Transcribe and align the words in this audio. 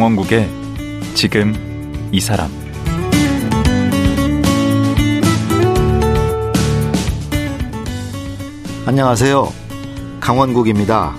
강원국의 0.00 0.48
지금 1.14 1.52
이 2.10 2.20
사람 2.20 2.50
안녕하세요. 8.86 9.52
강원국입니다. 10.18 11.14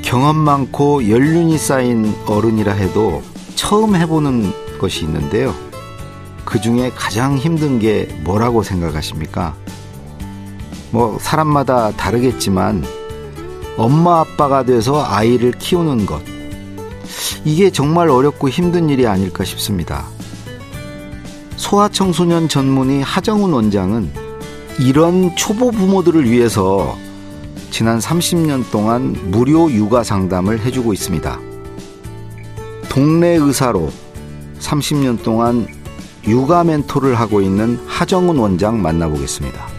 경험 0.00 0.36
많고 0.36 1.10
연륜이 1.10 1.58
쌓인 1.58 2.14
어른이라 2.26 2.72
해도 2.72 3.22
처음 3.56 3.94
해보는 3.94 4.78
것이 4.78 5.04
있는데요. 5.04 5.54
그 6.46 6.62
중에 6.62 6.90
가장 6.96 7.36
힘든 7.36 7.78
게 7.78 8.08
뭐라고 8.24 8.62
생각하십니까? 8.62 9.54
뭐, 10.92 11.18
사람마다 11.20 11.90
다르겠지만, 11.90 12.86
엄마 13.76 14.20
아빠가 14.20 14.64
돼서 14.64 15.04
아이를 15.04 15.52
키우는 15.52 16.06
것. 16.06 16.29
이게 17.44 17.70
정말 17.70 18.08
어렵고 18.08 18.48
힘든 18.48 18.88
일이 18.88 19.06
아닐까 19.06 19.44
싶습니다. 19.44 20.06
소아청소년 21.56 22.48
전문의 22.48 23.02
하정훈 23.02 23.52
원장은 23.52 24.10
이런 24.78 25.34
초보 25.36 25.70
부모들을 25.70 26.30
위해서 26.30 26.96
지난 27.70 27.98
30년 27.98 28.70
동안 28.70 29.16
무료 29.30 29.70
육아 29.70 30.02
상담을 30.02 30.60
해주고 30.60 30.92
있습니다. 30.92 31.38
동네 32.88 33.36
의사로 33.36 33.90
30년 34.58 35.22
동안 35.22 35.66
육아 36.26 36.64
멘토를 36.64 37.14
하고 37.14 37.40
있는 37.40 37.78
하정훈 37.86 38.38
원장 38.38 38.82
만나보겠습니다. 38.82 39.69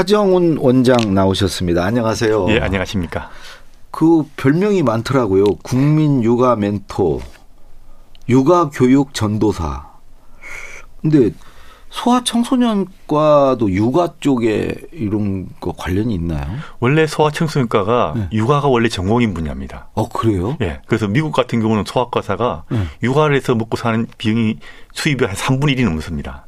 하정훈 0.00 0.56
원장 0.56 1.12
나오셨습니다. 1.12 1.84
안녕하세요. 1.84 2.46
예, 2.48 2.58
안녕하십니까. 2.58 3.28
그 3.90 4.24
별명이 4.36 4.82
많더라고요. 4.82 5.44
국민 5.62 6.24
육아 6.24 6.56
멘토, 6.56 7.20
육아 8.26 8.70
교육 8.70 9.12
전도사. 9.12 9.90
근데 11.02 11.32
소아 11.90 12.24
청소년과도 12.24 13.70
육아 13.72 14.14
쪽에 14.20 14.74
이런 14.92 15.48
거 15.60 15.72
관련이 15.72 16.14
있나요? 16.14 16.46
원래 16.78 17.06
소아청소년과가 17.06 18.14
네. 18.16 18.28
육아가 18.32 18.68
원래 18.68 18.88
전공인 18.88 19.34
분야입니다. 19.34 19.90
어, 19.92 20.08
그래요? 20.08 20.56
예. 20.62 20.80
그래서 20.86 21.08
미국 21.08 21.32
같은 21.32 21.60
경우는 21.60 21.84
소아과사가 21.86 22.64
네. 22.70 22.84
육아를 23.02 23.36
해서 23.36 23.54
먹고 23.54 23.76
사는 23.76 24.06
비용이 24.16 24.60
수입이 24.94 25.26
한 25.26 25.34
3분의 25.34 25.76
1이 25.76 25.84
넘습니다. 25.84 26.46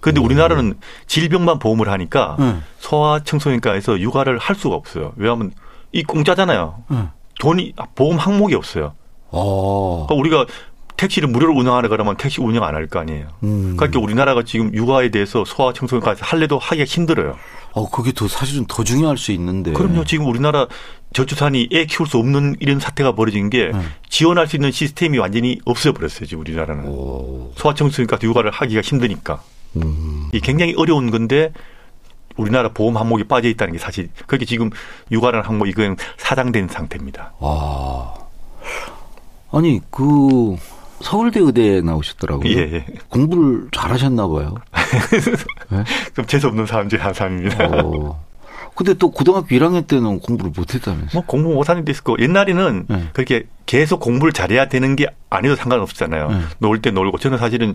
그런데 0.00 0.20
우리나라는 0.20 0.74
질병만 1.06 1.58
보험을 1.58 1.88
하니까 1.90 2.36
네. 2.38 2.56
소아청소년과에서 2.78 4.00
육아를 4.00 4.38
할 4.38 4.56
수가 4.56 4.74
없어요. 4.74 5.12
왜냐하면 5.16 5.52
이 5.92 6.02
공짜잖아요. 6.02 6.82
네. 6.90 6.98
돈이 7.40 7.72
보험 7.94 8.16
항목이 8.16 8.54
없어요. 8.54 8.94
어. 9.30 10.06
그러니까 10.08 10.14
우리가 10.20 10.52
택시를 10.96 11.28
무료로 11.28 11.54
운영하라 11.54 11.88
그러면 11.88 12.16
택시 12.16 12.40
운영 12.40 12.64
안 12.64 12.74
할 12.74 12.88
거 12.88 12.98
아니에요. 12.98 13.28
음. 13.44 13.74
그러니까 13.76 14.00
우리나라가 14.00 14.42
지금 14.42 14.74
육아에 14.74 15.10
대해서 15.10 15.44
소아청소년과에서 15.44 16.24
할래도 16.24 16.58
하기가 16.58 16.84
힘들어요. 16.84 17.36
어, 17.72 17.88
그게 17.88 18.10
더 18.12 18.26
사실은 18.26 18.64
더 18.66 18.82
중요할 18.82 19.16
수 19.16 19.30
있는데. 19.32 19.72
그럼요. 19.72 20.04
지금 20.04 20.26
우리나라 20.26 20.66
저출산이 21.12 21.68
애 21.72 21.84
키울 21.86 22.08
수 22.08 22.18
없는 22.18 22.56
이런 22.58 22.80
사태가 22.80 23.12
벌어진 23.12 23.48
게 23.48 23.70
네. 23.72 23.80
지원할 24.08 24.48
수 24.48 24.56
있는 24.56 24.72
시스템이 24.72 25.18
완전히 25.18 25.60
없어 25.64 25.92
버렸어요. 25.92 26.26
지금 26.26 26.40
우리나라는. 26.40 26.84
소아청소년과 27.54 28.18
육아를 28.20 28.50
하기가 28.50 28.80
힘드니까. 28.80 29.40
음. 29.82 30.28
이 30.32 30.40
굉장히 30.40 30.74
어려운 30.76 31.10
건데 31.10 31.52
우리나라 32.36 32.70
보험 32.70 32.96
항목이 32.96 33.24
빠져 33.24 33.48
있다는 33.48 33.72
게 33.72 33.78
사실 33.78 34.08
그렇게 34.26 34.44
지금 34.44 34.70
육아라는 35.10 35.46
항목이 35.46 35.72
그냥 35.72 35.96
사장된 36.16 36.68
상태입니다. 36.68 37.32
아. 37.40 38.14
아니 39.50 39.80
그 39.90 40.56
서울대 41.00 41.40
의대에 41.40 41.80
나오셨더라고요. 41.80 42.50
예, 42.50 42.58
예. 42.58 42.86
공부를 43.08 43.68
잘하셨나 43.72 44.26
봐요. 44.28 44.54
네? 45.70 45.84
좀 46.14 46.26
재수 46.26 46.48
없는 46.48 46.66
사람 46.66 46.88
중에 46.88 47.00
한 47.00 47.14
사람입니다. 47.14 47.64
어. 47.84 48.28
근데 48.74 48.94
또 48.94 49.10
고등학교 49.10 49.48
1학년 49.48 49.88
때는 49.88 50.20
공부를 50.20 50.52
못했다면서요? 50.56 51.10
뭐 51.12 51.24
공부 51.26 51.52
못하는 51.52 51.84
데 51.84 51.90
있을 51.90 52.04
거. 52.04 52.14
옛날에는 52.18 52.86
네. 52.88 53.08
그렇게 53.12 53.46
계속 53.66 53.98
공부를 53.98 54.32
잘해야 54.32 54.68
되는 54.68 54.94
게 54.94 55.06
아니어도 55.30 55.56
상관없잖아요. 55.56 56.28
네. 56.28 56.40
놀때 56.58 56.92
놀고 56.92 57.18
저는 57.18 57.38
사실은 57.38 57.74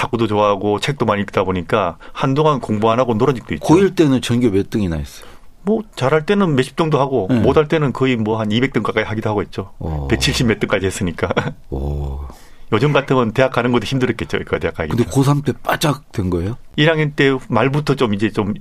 탁구도 0.00 0.26
좋아하고 0.26 0.80
책도 0.80 1.04
많이 1.04 1.20
읽다 1.22 1.44
보니까 1.44 1.98
한동안 2.14 2.58
공부 2.58 2.90
안 2.90 2.98
하고 2.98 3.12
놀은 3.12 3.34
적도 3.34 3.52
있죠. 3.54 3.66
고1 3.66 3.94
때는 3.94 4.22
전교 4.22 4.48
몇 4.50 4.70
등이나 4.70 4.96
했어요? 4.96 5.28
뭐 5.62 5.82
잘할 5.94 6.24
때는 6.24 6.56
몇십 6.56 6.74
등도 6.74 6.98
하고 6.98 7.26
네. 7.28 7.38
못할 7.38 7.68
때는 7.68 7.92
거의 7.92 8.16
뭐 8.16 8.40
한 8.40 8.48
200등 8.48 8.82
가까이 8.82 9.04
하기도 9.04 9.28
하고 9.28 9.42
있죠. 9.42 9.72
오. 9.78 10.08
170 10.08 10.46
몇 10.46 10.58
등까지 10.58 10.86
했으니까. 10.86 11.28
오. 11.68 12.20
요즘 12.72 12.92
같으면 12.94 13.32
대학 13.32 13.52
가는 13.52 13.72
것도 13.72 13.84
힘들었겠죠. 13.84 14.38
그 14.46 14.58
대학 14.58 14.74
가기. 14.76 14.88
근데 14.96 15.04
고3 15.04 15.44
때 15.44 15.52
바짝 15.62 16.10
된 16.12 16.30
거예요? 16.30 16.56
1학년 16.78 17.14
때 17.14 17.36
말부터 17.50 17.94
좀 17.96 18.14
이제 18.14 18.30
좀 18.30 18.54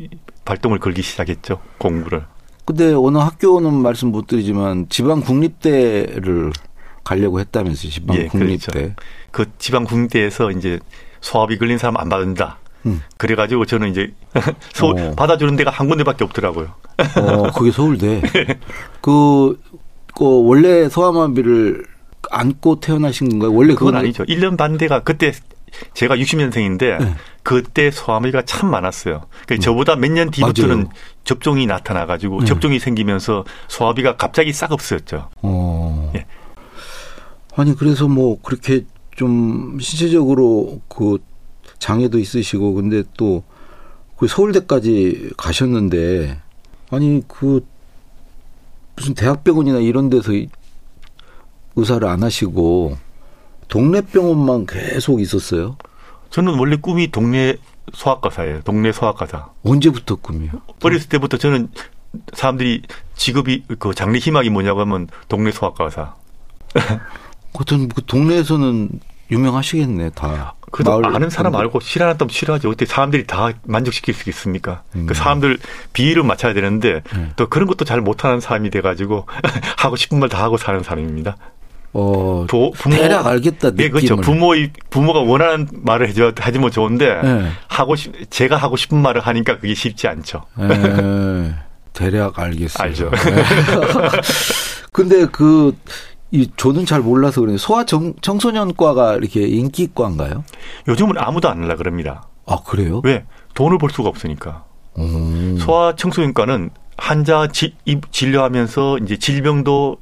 발동을 0.43 0.79
걸기 0.79 1.01
시작했죠. 1.01 1.61
공부를. 1.77 2.25
근데 2.65 2.93
어느 2.93 3.17
학교는 3.17 3.73
말씀 3.75 4.09
못 4.11 4.27
드리지만 4.27 4.87
지방 4.89 5.21
국립대를 5.21 6.51
가려고 7.05 7.39
했다면서요. 7.39 7.91
지방 7.91 8.17
예, 8.17 8.25
국립대. 8.27 8.71
그렇죠. 8.71 8.93
그 9.31 9.45
지방 9.57 9.85
국립대에서 9.85 10.51
이제 10.51 10.79
수업이 11.21 11.57
걸린 11.57 11.77
사람 11.77 11.97
안 11.97 12.09
받는다. 12.09 12.57
음. 12.85 13.01
그래가지고 13.17 13.65
저는 13.65 13.89
이제 13.91 14.13
서울 14.73 14.99
어. 14.99 15.11
받아주는 15.15 15.55
데가 15.55 15.71
한 15.71 15.87
군데밖에 15.89 16.23
없더라고요. 16.23 16.67
어, 17.17 17.51
그게 17.51 17.71
서울대. 17.71 18.21
그, 19.01 19.59
그 20.15 20.43
원래 20.45 20.87
소아마비를 20.89 21.85
안고 22.31 22.79
태어나신 22.79 23.29
건가요? 23.29 23.53
원래 23.53 23.73
그건 23.73 23.95
아니죠. 23.95 24.23
1년 24.25 24.57
반 24.57 24.77
대가 24.77 25.01
그때 25.01 25.33
제가 25.93 26.15
60년생인데 26.17 26.99
네. 26.99 27.15
그때 27.43 27.91
소아마비가 27.91 28.41
참 28.43 28.69
많았어요. 28.71 29.25
그러니까 29.45 29.55
음. 29.55 29.59
저보다 29.59 29.95
몇 29.95 30.11
년 30.11 30.29
뒤부터는 30.31 30.75
맞아요. 30.77 30.89
접종이 31.23 31.65
나타나가지고 31.65 32.39
네. 32.39 32.45
접종이 32.45 32.79
생기면서 32.79 33.45
소아비가 33.67 34.15
갑자기 34.17 34.51
싹 34.51 34.71
없어졌죠. 34.71 35.29
어. 35.41 36.11
예. 36.15 36.25
아니 37.55 37.75
그래서 37.75 38.07
뭐 38.07 38.37
그렇게 38.41 38.85
좀 39.19 39.77
신체적으로 39.81 40.79
그 40.87 41.17
장애도 41.79 42.19
있으시고 42.19 42.73
근데 42.73 43.03
또 43.17 43.43
그 44.19 44.27
서울대까지 44.27 45.31
가셨는데 45.37 46.41
아니 46.91 47.23
그 47.27 47.65
무슨 48.97 49.13
대학병원이나 49.13 49.79
이런 49.79 50.09
데서 50.09 50.33
의사를 51.77 52.05
안 52.05 52.21
하시고 52.21 52.97
동네 53.69 54.01
병원만 54.01 54.65
계속 54.65 55.21
있었어요? 55.21 55.77
저는 56.31 56.59
원래 56.59 56.75
꿈이 56.75 57.09
동네 57.09 57.55
소아과사예요. 57.93 58.61
동네 58.63 58.91
소아과사. 58.91 59.51
언제부터 59.63 60.15
꿈이요? 60.17 60.51
어렸을 60.83 61.07
때부터 61.07 61.37
저는 61.37 61.69
사람들이 62.33 62.81
직업이 63.15 63.63
그 63.79 63.93
장래 63.95 64.19
희망이 64.19 64.49
뭐냐고 64.49 64.81
하면 64.81 65.07
동네 65.29 65.51
소아과사. 65.51 66.15
어떤 67.53 67.87
그 67.89 68.03
동네에서는 68.05 68.89
유명하시겠네 69.31 70.11
다. 70.11 70.55
그래도 70.71 71.01
아는 71.03 71.29
사람 71.29 71.53
말고 71.53 71.79
싫어하는 71.79 72.17
싫어하지. 72.29 72.67
어떻게 72.67 72.85
사람들이 72.85 73.25
다 73.25 73.49
만족시킬 73.63 74.13
수 74.13 74.29
있습니까? 74.29 74.83
음. 74.95 75.05
그 75.07 75.13
사람들 75.13 75.57
비율을 75.93 76.23
맞춰야 76.23 76.53
되는데 76.53 77.01
음. 77.13 77.31
또 77.35 77.47
그런 77.49 77.67
것도 77.67 77.85
잘 77.85 78.01
못하는 78.01 78.39
사람이 78.39 78.69
돼가지고 78.69 79.25
하고 79.77 79.95
싶은 79.95 80.19
말 80.19 80.29
다 80.29 80.43
하고 80.43 80.57
사는 80.57 80.81
사람입니다. 80.83 81.37
어, 81.91 82.45
부, 82.47 82.71
부모, 82.75 82.95
대략 82.95 83.25
알겠다. 83.25 83.71
네, 83.71 83.89
그렇죠. 83.89 84.15
부모 84.17 84.53
부모가 84.91 85.21
원하는 85.21 85.67
말을 85.71 86.07
해줘 86.07 86.33
하지면 86.37 86.69
좋은데 86.69 87.21
네. 87.23 87.49
하고 87.67 87.95
싶 87.95 88.13
제가 88.29 88.57
하고 88.57 88.75
싶은 88.75 89.01
말을 89.01 89.21
하니까 89.21 89.57
그게 89.57 89.73
쉽지 89.73 90.07
않죠. 90.07 90.43
네. 90.55 91.55
대략 91.93 92.37
알겠어요. 92.37 92.83
알죠. 92.87 93.09
네. 93.09 93.43
근데 94.93 95.25
그 95.31 95.75
이 96.31 96.49
저는 96.57 96.85
잘 96.85 97.01
몰라서 97.01 97.41
그래요. 97.41 97.57
소아 97.57 97.85
청, 97.85 98.13
청소년과가 98.21 99.15
이렇게 99.15 99.47
인기과인가요? 99.47 100.43
요즘은 100.87 101.15
아무도 101.17 101.49
안 101.49 101.63
하려 101.63 101.75
그럽니다. 101.75 102.27
아 102.45 102.57
그래요? 102.63 103.01
왜? 103.03 103.25
돈을 103.55 103.77
벌 103.77 103.89
수가 103.89 104.09
없으니까. 104.09 104.65
음. 104.97 105.57
소아 105.59 105.95
청소년과는 105.95 106.69
환자 106.97 107.47
지, 107.47 107.75
진료하면서 108.11 108.99
이제 108.99 109.17
질병도 109.17 109.97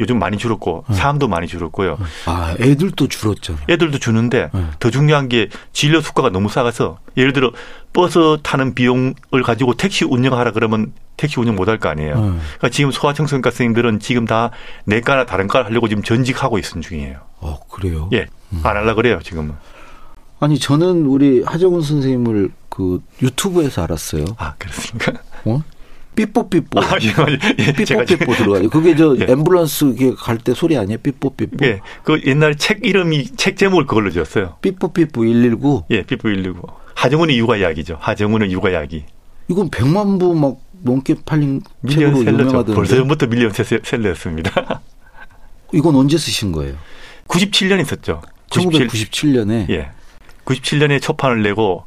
요즘 0.00 0.18
많이 0.18 0.36
줄었고 0.38 0.84
네. 0.88 0.94
사암도 0.94 1.28
많이 1.28 1.46
줄었고요. 1.46 1.98
아, 2.26 2.54
애들도 2.60 3.08
줄었잖아요. 3.08 3.64
애들도 3.68 3.98
주는데 3.98 4.50
네. 4.52 4.64
더 4.78 4.90
중요한 4.90 5.28
게 5.28 5.48
진료 5.72 6.00
수가가 6.00 6.30
너무 6.30 6.48
싸가서 6.48 6.98
예를 7.16 7.32
들어 7.32 7.52
버스 7.92 8.18
타는 8.42 8.74
비용을 8.74 9.42
가지고 9.44 9.74
택시 9.74 10.04
운영하라 10.04 10.52
그러면 10.52 10.92
택시 11.16 11.40
운영 11.40 11.56
못할 11.56 11.78
거 11.78 11.88
아니에요. 11.88 12.14
네. 12.14 12.20
그러니까 12.20 12.68
지금 12.70 12.90
소아청소년과 12.92 13.50
선생님들은 13.50 13.98
지금 14.00 14.24
다 14.24 14.50
내과나 14.84 15.26
다른 15.26 15.48
과를 15.48 15.66
하려고 15.66 15.88
지금 15.88 16.02
전직하고 16.02 16.58
있는 16.58 16.80
중이에요. 16.80 17.18
어, 17.40 17.58
그래요? 17.68 18.08
예. 18.12 18.26
안 18.62 18.76
하려 18.76 18.94
그래요, 18.94 19.18
지금은. 19.22 19.54
아니, 20.40 20.58
저는 20.58 21.06
우리 21.06 21.42
하정훈 21.42 21.82
선생님을 21.82 22.50
그 22.68 23.02
유튜브에서 23.20 23.82
알았어요. 23.82 24.24
아, 24.38 24.54
그렇습니까? 24.58 25.12
어? 25.44 25.62
삐뽀삐뽀. 26.26 26.80
아, 26.80 26.96
예, 27.00 27.72
삐뽀삐뽀 27.72 28.34
들어가요. 28.34 28.68
그게 28.70 28.96
저 28.96 29.14
예. 29.20 29.26
앰뷸런스 29.26 30.16
갈 30.18 30.38
때 30.38 30.52
소리 30.54 30.76
아니에요? 30.76 30.98
삐뽀삐뽀. 30.98 31.64
예. 31.64 31.80
그 32.02 32.20
옛날 32.26 32.56
책 32.56 32.84
이름이 32.84 33.36
책 33.36 33.56
제목을 33.56 33.86
그걸로 33.86 34.10
지었어요. 34.10 34.56
삐뽀삐뽀 34.62 35.22
119. 35.22 35.84
예, 35.90 36.02
삐뿌 36.02 36.28
119. 36.28 36.60
하정훈의 36.96 37.38
육아 37.38 37.56
이야기죠. 37.56 37.96
하정훈의 38.00 38.50
육아 38.50 38.70
이야기. 38.70 39.04
이건 39.48 39.70
100만 39.70 40.18
부 40.18 40.34
막 40.34 40.56
넘게 40.82 41.16
팔린 41.24 41.60
밀리언 41.80 42.14
책으로 42.14 42.24
셀러죠. 42.24 42.44
유명하던데. 42.48 42.74
벌써부터 42.74 43.26
밀리언 43.26 43.52
셀- 43.52 43.80
셀러였습니다. 43.84 44.80
이건 45.72 45.94
언제 45.96 46.16
쓰신 46.18 46.52
거예요? 46.52 46.74
97년 47.28 47.80
있었죠. 47.80 48.22
97. 48.50 48.86
1997년에. 48.88 49.68
예. 49.70 49.90
97년에 50.44 51.00
초판을 51.02 51.42
내고 51.42 51.84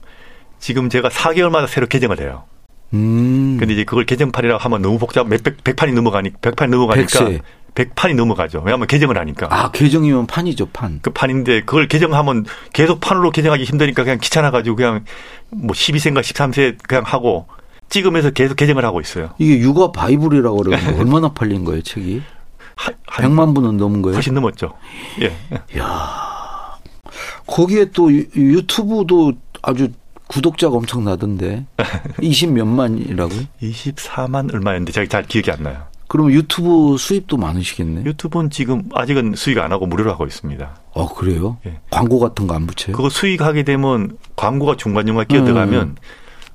지금 0.60 0.90
제가 0.90 1.10
4개월마다 1.10 1.68
새로 1.68 1.88
개정을 1.88 2.20
해요. 2.20 2.44
음. 2.94 3.58
근데 3.60 3.74
이제 3.74 3.84
그걸 3.84 4.06
개정판이라고 4.06 4.62
하면 4.62 4.82
너무 4.82 4.98
복잡, 4.98 5.28
몇백, 5.28 5.64
백판이 5.64 5.94
넘어가니, 5.94 6.32
백판이 6.42 6.72
넘어가니까. 6.72 7.20
백세. 7.26 7.42
백판이 7.74 8.16
넘어가죠. 8.16 8.60
왜냐하면 8.66 8.86
개정을 8.88 9.18
하니까. 9.18 9.48
아, 9.50 9.72
개정이면 9.72 10.28
판이죠, 10.28 10.68
판. 10.74 11.00
그 11.02 11.10
판인데 11.12 11.62
그걸 11.62 11.88
개정하면 11.88 12.46
계속 12.74 13.00
판으로 13.00 13.32
개정하기 13.32 13.64
힘드니까 13.64 14.04
그냥 14.04 14.20
귀찮아가지고 14.22 14.76
그냥 14.76 15.06
뭐 15.50 15.74
12세인가 15.74 16.20
13세 16.20 16.78
그냥 16.86 17.04
하고 17.06 17.48
찍으면서 17.88 18.32
계속 18.32 18.56
개정을 18.56 18.84
하고 18.84 19.00
있어요. 19.00 19.30
이게 19.38 19.58
육아 19.60 19.94
바이블이라고 19.94 20.58
그러는데 20.58 21.00
얼마나 21.00 21.30
팔린 21.32 21.64
거예요, 21.64 21.82
책이? 21.82 22.22
한, 22.76 22.94
한 23.08 23.32
100만 23.32 23.56
부는 23.56 23.78
넘은 23.78 24.02
거예요? 24.02 24.16
훨씬 24.16 24.34
넘었죠. 24.34 24.74
예. 25.22 25.32
거기에 27.48 27.86
또 27.94 28.12
유- 28.12 28.26
유튜브도 28.36 29.34
아주 29.62 29.90
구독자가 30.36 30.78
엄청 30.78 31.04
나던데. 31.04 31.66
20 32.22 32.54
몇만이라고요? 32.54 33.42
24만 33.62 34.54
얼마였는데 34.54 34.92
제가 34.94 35.08
잘 35.08 35.24
기억이 35.24 35.52
안 35.52 35.64
나요. 35.64 35.84
그러면 36.08 36.34
유튜브 36.34 36.98
수입도 36.98 37.38
많으시겠네. 37.38 38.04
유튜브는 38.06 38.50
지금 38.50 38.84
아직은 38.94 39.34
수익 39.36 39.60
안 39.60 39.72
하고 39.72 39.86
무료로 39.86 40.12
하고 40.12 40.26
있습니다. 40.26 40.76
어, 40.94 41.14
그래요? 41.14 41.58
예. 41.66 41.80
광고 41.90 42.20
같은 42.20 42.48
거 42.48 42.56
안 42.56 42.66
붙여요? 42.68 42.96
그거 42.96 43.10
수익하게 43.10 43.64
되면 43.64 44.18
광고가 44.36 44.76
중간중간 44.78 45.28
끼어 45.28 45.44
들어가면 45.44 45.82
음. 45.82 45.96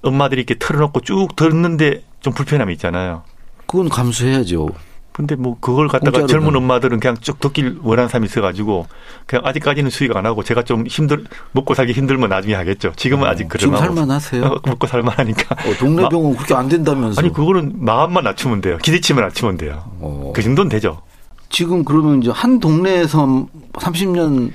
엄마들이 0.03 0.43
이렇게 0.43 0.55
틀어놓고 0.59 1.01
쭉 1.01 1.29
듣는데 1.37 2.03
좀 2.21 2.33
불편함이 2.35 2.73
있잖아요. 2.75 3.23
그건 3.67 3.89
감수해야죠. 3.89 4.69
근데 5.17 5.35
뭐 5.35 5.57
그걸 5.63 5.89
갖다가 5.89 6.19
공짜로 6.19 6.43
젊은. 6.43 6.57
엄마들은 6.57 7.01
그냥 7.01 7.17
쭉 7.23 7.41
듣길 7.41 7.79
원하는 7.83 8.07
사람이 8.07 8.27
있어가지고 8.27 8.87
그냥 9.25 9.47
아직까지는 9.47 9.89
수익 9.89 10.15
안 10.15 10.27
하고 10.27 10.43
제가 10.43 10.63
좀 10.63 10.87
힘들 10.87 11.25
먹고 11.53 11.73
살기 11.73 11.95
힘들면 11.95 12.29
나중에 12.29 12.53
하겠죠. 12.53 12.93
지금은 12.97 13.27
아직 13.27 13.47
어, 13.47 13.57
지금 13.57 13.79
살만하세요? 13.79 14.45
어, 14.45 14.61
먹고 14.67 14.87
살만하니까. 14.87 15.55
어, 15.55 15.75
동네 15.79 16.03
마- 16.03 16.09
병원 16.11 16.37
그렇게 16.37 16.55
안 16.55 16.69
된다면서. 16.69 17.19
아니 17.23 17.33
그거는 17.33 17.73
마음만 17.77 18.25
낮추면 18.25 18.61
돼요. 18.61 18.77
기대치만 18.83 19.25
낮추면 19.25 19.57
돼요. 19.57 19.85
어. 20.01 20.33
그 20.37 20.43
정도는 20.43 20.69
되죠. 20.69 21.01
지금 21.49 21.83
그러면 21.83 22.23
이제 22.23 22.31
한 22.31 22.61
동네에서 22.61 23.47
30년 23.73 24.51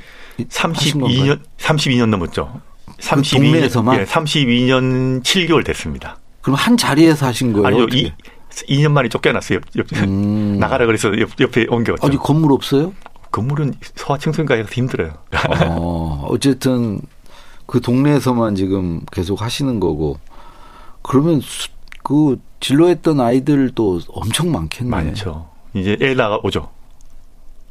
32년 0.47 1.39
32년 1.57 2.05
넘었죠. 2.09 2.61
32년, 2.99 3.23
그 3.31 3.35
동네에서만? 3.37 3.99
예, 3.99 4.05
32년 4.05 5.23
7개월 5.23 5.65
됐습니다. 5.65 6.17
그럼 6.41 6.55
한 6.55 6.77
자리에서 6.77 7.25
하신 7.25 7.53
거예요? 7.53 7.67
아니요? 7.67 7.87
이, 7.91 8.11
2년 8.51 8.91
만에 8.91 9.09
쫓겨났어요. 9.09 9.59
옆, 9.77 9.85
옆, 9.95 10.03
음. 10.03 10.57
나가라 10.59 10.85
그래서 10.85 11.09
옆, 11.19 11.29
옆에 11.39 11.65
옮겨갔죠. 11.69 12.05
아직 12.07 12.17
건물 12.21 12.51
없어요? 12.53 12.93
건물은 13.31 13.73
소아청소년과에서 13.95 14.69
힘들어요. 14.69 15.13
어, 15.67 16.25
어쨌든 16.29 16.99
그 17.65 17.79
동네에서만 17.79 18.55
지금 18.55 19.01
계속 19.11 19.41
하시는 19.41 19.79
거고 19.79 20.17
그러면 21.01 21.39
수- 21.39 21.69
그 22.03 22.39
진로했던 22.59 23.19
아이들도 23.21 24.01
엄청 24.09 24.51
많겠네. 24.51 24.89
많죠. 24.89 25.49
이제 25.73 25.97
애 26.01 26.13
나오죠. 26.13 26.69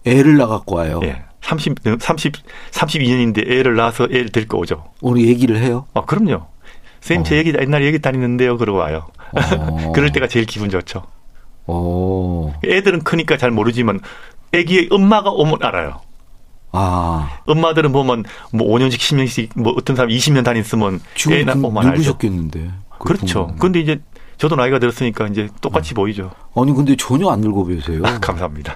애를 0.07 0.37
나갖고 0.39 0.77
와요. 0.77 1.01
예. 1.05 1.23
30, 1.43 1.75
30, 2.01 2.33
32년인데 2.71 3.51
애를 3.51 3.75
낳아서 3.77 4.05
애를 4.05 4.31
데리고 4.31 4.59
오죠. 4.61 4.85
오늘 5.01 5.27
얘기를 5.27 5.57
해요. 5.59 5.87
아, 5.95 6.03
그럼요. 6.05 6.47
쌤, 7.01 7.25
제 7.25 7.37
어. 7.37 7.39
얘기, 7.39 7.53
옛날에 7.59 7.85
얘기 7.87 7.99
다니는데요. 7.99 8.57
그러고 8.59 8.79
와요. 8.79 9.07
어. 9.33 9.93
그럴 9.95 10.13
때가 10.13 10.27
제일 10.29 10.45
기분 10.47 10.71
좋죠. 10.71 11.03
어. 11.67 12.53
애들은 12.65 13.05
크니까 13.05 13.37
잘 13.37 13.51
모르지만 13.51 14.01
애기의 14.53 14.89
엄마가 14.91 15.31
오면 15.31 15.59
알아요. 15.63 16.01
아, 16.73 17.39
엄마들은 17.47 17.91
보면 17.93 18.25
뭐 18.53 18.69
5년씩 18.69 18.93
10년씩 18.99 19.61
뭐 19.61 19.75
어떤 19.77 19.97
사람 19.97 20.11
20년 20.11 20.45
다녔으면 20.45 21.01
지금 21.17 21.37
애 21.37 21.45
낳- 21.45 21.55
그 21.55 21.67
오면 21.67 21.79
알죠. 21.79 21.91
늙으셨겠는데. 21.99 22.71
그 22.99 23.05
그렇죠. 23.05 23.41
부모는. 23.41 23.59
근데 23.59 23.81
이제 23.81 24.01
저도 24.39 24.55
나이가 24.57 24.79
들었으니까 24.79 25.27
이제 25.29 25.49
똑같이 25.61 25.95
보이죠. 25.95 26.31
아니 26.55 26.73
근데 26.73 26.95
전혀 26.97 27.29
안 27.29 27.41
늙어 27.41 27.65
보이세요. 27.65 28.01
아, 28.05 28.19
감사합니다. 28.21 28.75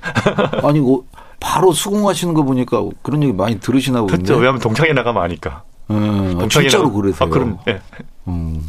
아니 0.64 0.80
어, 0.80 1.02
바로 1.40 1.72
수긍하시는 1.72 2.34
거 2.34 2.42
보니까 2.42 2.82
그런 3.02 3.22
얘기 3.22 3.32
많이 3.32 3.60
들으시나 3.60 4.00
보네. 4.00 4.12
그렇죠. 4.12 4.34
왜냐하면 4.36 4.60
동창회 4.60 4.92
나가면 4.92 5.22
아니까. 5.22 5.62
예, 5.90 5.94
동창회 6.32 6.68
진짜로 6.68 6.92
그러세요. 6.92 7.28
아, 7.28 7.30
그럼, 7.30 7.58
예. 7.68 7.80
음. 8.28 8.66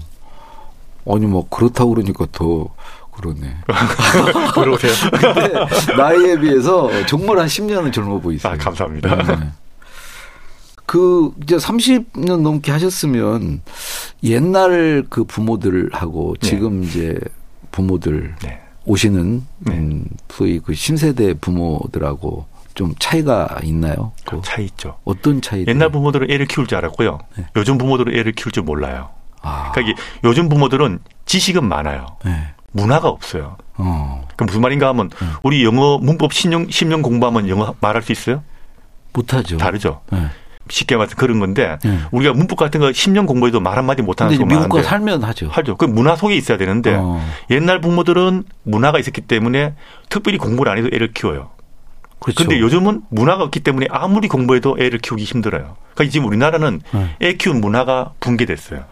아니 1.08 1.26
뭐 1.26 1.48
그렇다고 1.50 1.92
그러니까 1.92 2.26
더 2.32 2.68
그러네. 3.12 3.56
들어오세요. 4.54 4.92
근데 5.12 5.96
나이에 5.96 6.40
비해서 6.40 6.90
정말 7.06 7.40
한 7.40 7.48
10년은 7.48 7.94
젊어 7.94 8.20
보이세요. 8.20 8.54
아, 8.54 8.58
감사합니다. 8.58 9.16
네. 9.16 9.50
그 10.86 11.32
이제 11.44 11.58
30년 11.58 12.42
넘게 12.42 12.72
하셨으면 12.72 13.62
옛날 14.24 15.06
그 15.10 15.24
부모들하고 15.24 16.36
네. 16.42 16.48
지금 16.48 16.84
이제 16.84 17.18
부모들 17.72 18.36
네. 18.44 18.62
오시는 18.86 19.46
네. 19.60 19.74
음, 19.74 20.06
소위 20.30 20.60
그 20.60 20.74
신세대 20.74 21.36
부모들하고 21.36 22.46
좀 22.76 22.94
차이가 23.00 23.58
있나요? 23.64 24.12
그 24.26 24.40
차이 24.44 24.66
있죠. 24.66 24.98
어떤 25.06 25.42
차이? 25.42 25.66
옛날 25.68 25.90
부모들은 25.90 26.30
애를 26.30 26.46
키울 26.46 26.68
줄 26.68 26.78
알았고요. 26.78 27.20
네. 27.38 27.46
요즘 27.56 27.78
부모들은 27.78 28.14
애를 28.14 28.34
키울 28.34 28.52
줄 28.52 28.64
몰라요. 28.64 29.10
아, 29.42 29.72
그러니까 29.72 30.00
요즘 30.24 30.50
부모들은 30.50 31.00
지식은 31.26 31.66
많아요. 31.66 32.06
네. 32.26 32.54
문화가 32.72 33.08
없어요. 33.08 33.56
어, 33.78 34.28
그 34.36 34.44
무슨 34.44 34.62
말인가 34.62 34.90
하면 34.90 35.10
우리 35.44 35.64
영어 35.64 35.98
문법 35.98 36.32
10년, 36.32 36.68
10년 36.68 37.02
공부하면 37.02 37.48
영어 37.48 37.74
말할 37.80 38.02
수 38.02 38.12
있어요? 38.12 38.44
못하죠. 39.14 39.58
다르죠. 39.58 40.02
네. 40.12 40.28
쉽게 40.68 40.98
말해서 40.98 41.16
그런 41.16 41.40
건데 41.40 41.78
네. 41.84 42.00
우리가 42.12 42.34
문법 42.34 42.58
같은 42.58 42.82
거 42.82 42.88
10년 42.88 43.28
공부해도 43.28 43.62
말 43.62 43.78
한마디 43.78 44.02
못하는 44.02 44.34
이제 44.34 44.38
사람 44.38 44.50
미국과 44.50 44.68
많은데 44.68 44.90
살면 44.90 45.24
하죠. 45.24 45.48
하죠. 45.50 45.78
그 45.78 45.86
문화 45.86 46.16
속에 46.16 46.36
있어야 46.36 46.58
되는데 46.58 46.96
어. 46.96 47.22
옛날 47.52 47.80
부모들은 47.80 48.44
문화가 48.64 49.00
있었기 49.00 49.22
때문에 49.22 49.76
특별히 50.10 50.38
공부를 50.38 50.72
안 50.72 50.78
해도 50.80 50.90
애를 50.92 51.14
키워요. 51.14 51.52
그렇죠. 52.26 52.44
근데 52.44 52.60
요즘은 52.60 53.04
문화가 53.10 53.44
없기 53.44 53.60
때문에 53.60 53.86
아무리 53.92 54.28
공부해도 54.28 54.78
애를 54.80 54.98
키우기 54.98 55.24
힘들어요. 55.24 55.76
그러니까 55.94 56.12
지금 56.12 56.28
우리나라는 56.28 56.82
네. 56.92 57.16
애 57.22 57.34
키운 57.34 57.62
문화가 57.62 58.14
붕괴됐어요. 58.20 58.84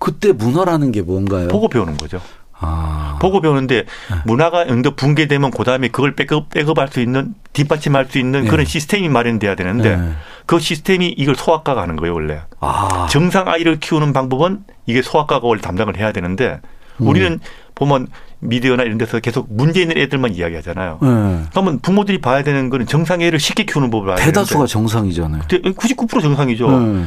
그때 0.00 0.32
문화라는 0.32 0.90
게 0.90 1.00
뭔가요? 1.00 1.46
보고 1.46 1.68
배우는 1.68 1.96
거죠. 1.96 2.20
아, 2.58 3.16
보고 3.20 3.40
배우는데 3.40 3.84
문화가 4.24 4.64
응도 4.64 4.96
붕괴되면 4.96 5.52
그다음에 5.52 5.86
그걸 5.86 6.16
백업 6.16 6.50
백업할 6.50 6.88
수 6.88 7.00
있는 7.00 7.34
뒷받침할 7.52 8.06
수 8.06 8.18
있는 8.18 8.42
네. 8.42 8.50
그런 8.50 8.66
시스템이 8.66 9.08
마련돼야 9.08 9.54
되는데 9.54 9.96
네. 9.96 10.12
그 10.46 10.58
시스템이 10.58 11.14
이걸 11.16 11.36
소아과가 11.36 11.80
하는 11.80 11.94
거예요 11.94 12.12
원래. 12.12 12.40
아, 12.58 13.06
정상 13.08 13.46
아이를 13.46 13.78
키우는 13.78 14.12
방법은 14.12 14.64
이게 14.86 15.00
소아과가 15.00 15.46
원래 15.46 15.60
담당을 15.60 15.96
해야 15.96 16.10
되는데 16.10 16.60
음. 17.00 17.06
우리는 17.06 17.38
보면 17.76 18.08
미디어나 18.44 18.82
이런 18.84 18.98
데서 18.98 19.18
계속 19.20 19.46
문제 19.50 19.80
있는 19.80 19.96
애들만 19.96 20.34
이야기하잖아요. 20.34 20.98
네. 21.02 21.42
그러면 21.50 21.80
부모들이 21.80 22.20
봐야 22.20 22.42
되는 22.42 22.70
거는 22.70 22.86
정상 22.86 23.22
애를 23.22 23.38
쉽게 23.38 23.64
키우는 23.64 23.90
법을 23.90 24.10
알아야 24.10 24.24
대다수가 24.24 24.66
되는데 24.66 24.72
정상이잖아요. 24.72 25.42
99% 25.42 26.22
정상이죠. 26.22 26.80
네. 26.80 27.04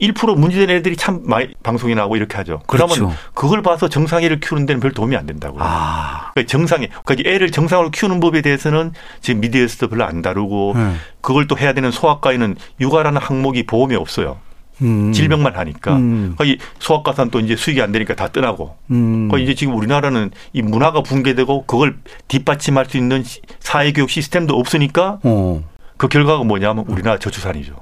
1% 0.00 0.38
문제된 0.38 0.70
애들이 0.70 0.96
참 0.96 1.22
많이 1.24 1.48
방송이 1.62 1.94
나오고 1.94 2.16
이렇게 2.16 2.36
하죠. 2.36 2.60
그러면 2.66 2.94
그렇죠. 2.94 3.14
그걸 3.34 3.62
봐서 3.62 3.88
정상애를 3.88 4.38
키우는 4.38 4.64
데는 4.64 4.80
별 4.80 4.92
도움이 4.92 5.16
안 5.16 5.26
된다고요. 5.26 5.60
아, 5.60 6.30
그러니까 6.34 6.48
정상에, 6.48 6.88
그러니까 7.04 7.28
애를 7.28 7.50
정상으로 7.50 7.90
키우는 7.90 8.20
법에 8.20 8.40
대해서는 8.40 8.92
지금 9.20 9.40
미디어에서도 9.40 9.88
별로 9.88 10.04
안 10.04 10.22
다루고 10.22 10.74
네. 10.76 10.92
그걸 11.20 11.48
또 11.48 11.58
해야 11.58 11.72
되는 11.72 11.90
소아과에는 11.90 12.54
육아라는 12.80 13.20
항목이 13.20 13.66
보험이 13.66 13.96
없어요. 13.96 14.38
음. 14.82 15.12
질병만 15.12 15.56
하니까 15.56 15.96
음. 15.96 16.34
거의 16.36 16.58
소아과산 16.78 17.30
또 17.30 17.40
이제 17.40 17.56
수익이 17.56 17.82
안 17.82 17.92
되니까 17.92 18.14
다 18.14 18.28
떠나고 18.28 18.76
음. 18.90 19.28
거의 19.28 19.44
이제 19.44 19.54
지금 19.54 19.74
우리나라는 19.76 20.30
이 20.52 20.62
문화가 20.62 21.02
붕괴되고 21.02 21.64
그걸 21.66 21.96
뒷받침할 22.28 22.86
수 22.86 22.96
있는 22.96 23.24
사회교육 23.60 24.10
시스템도 24.10 24.56
없으니까 24.56 25.18
어. 25.22 25.62
그 25.96 26.08
결과가 26.08 26.44
뭐냐면 26.44 26.84
우리나라 26.88 27.18
저출산이죠. 27.18 27.74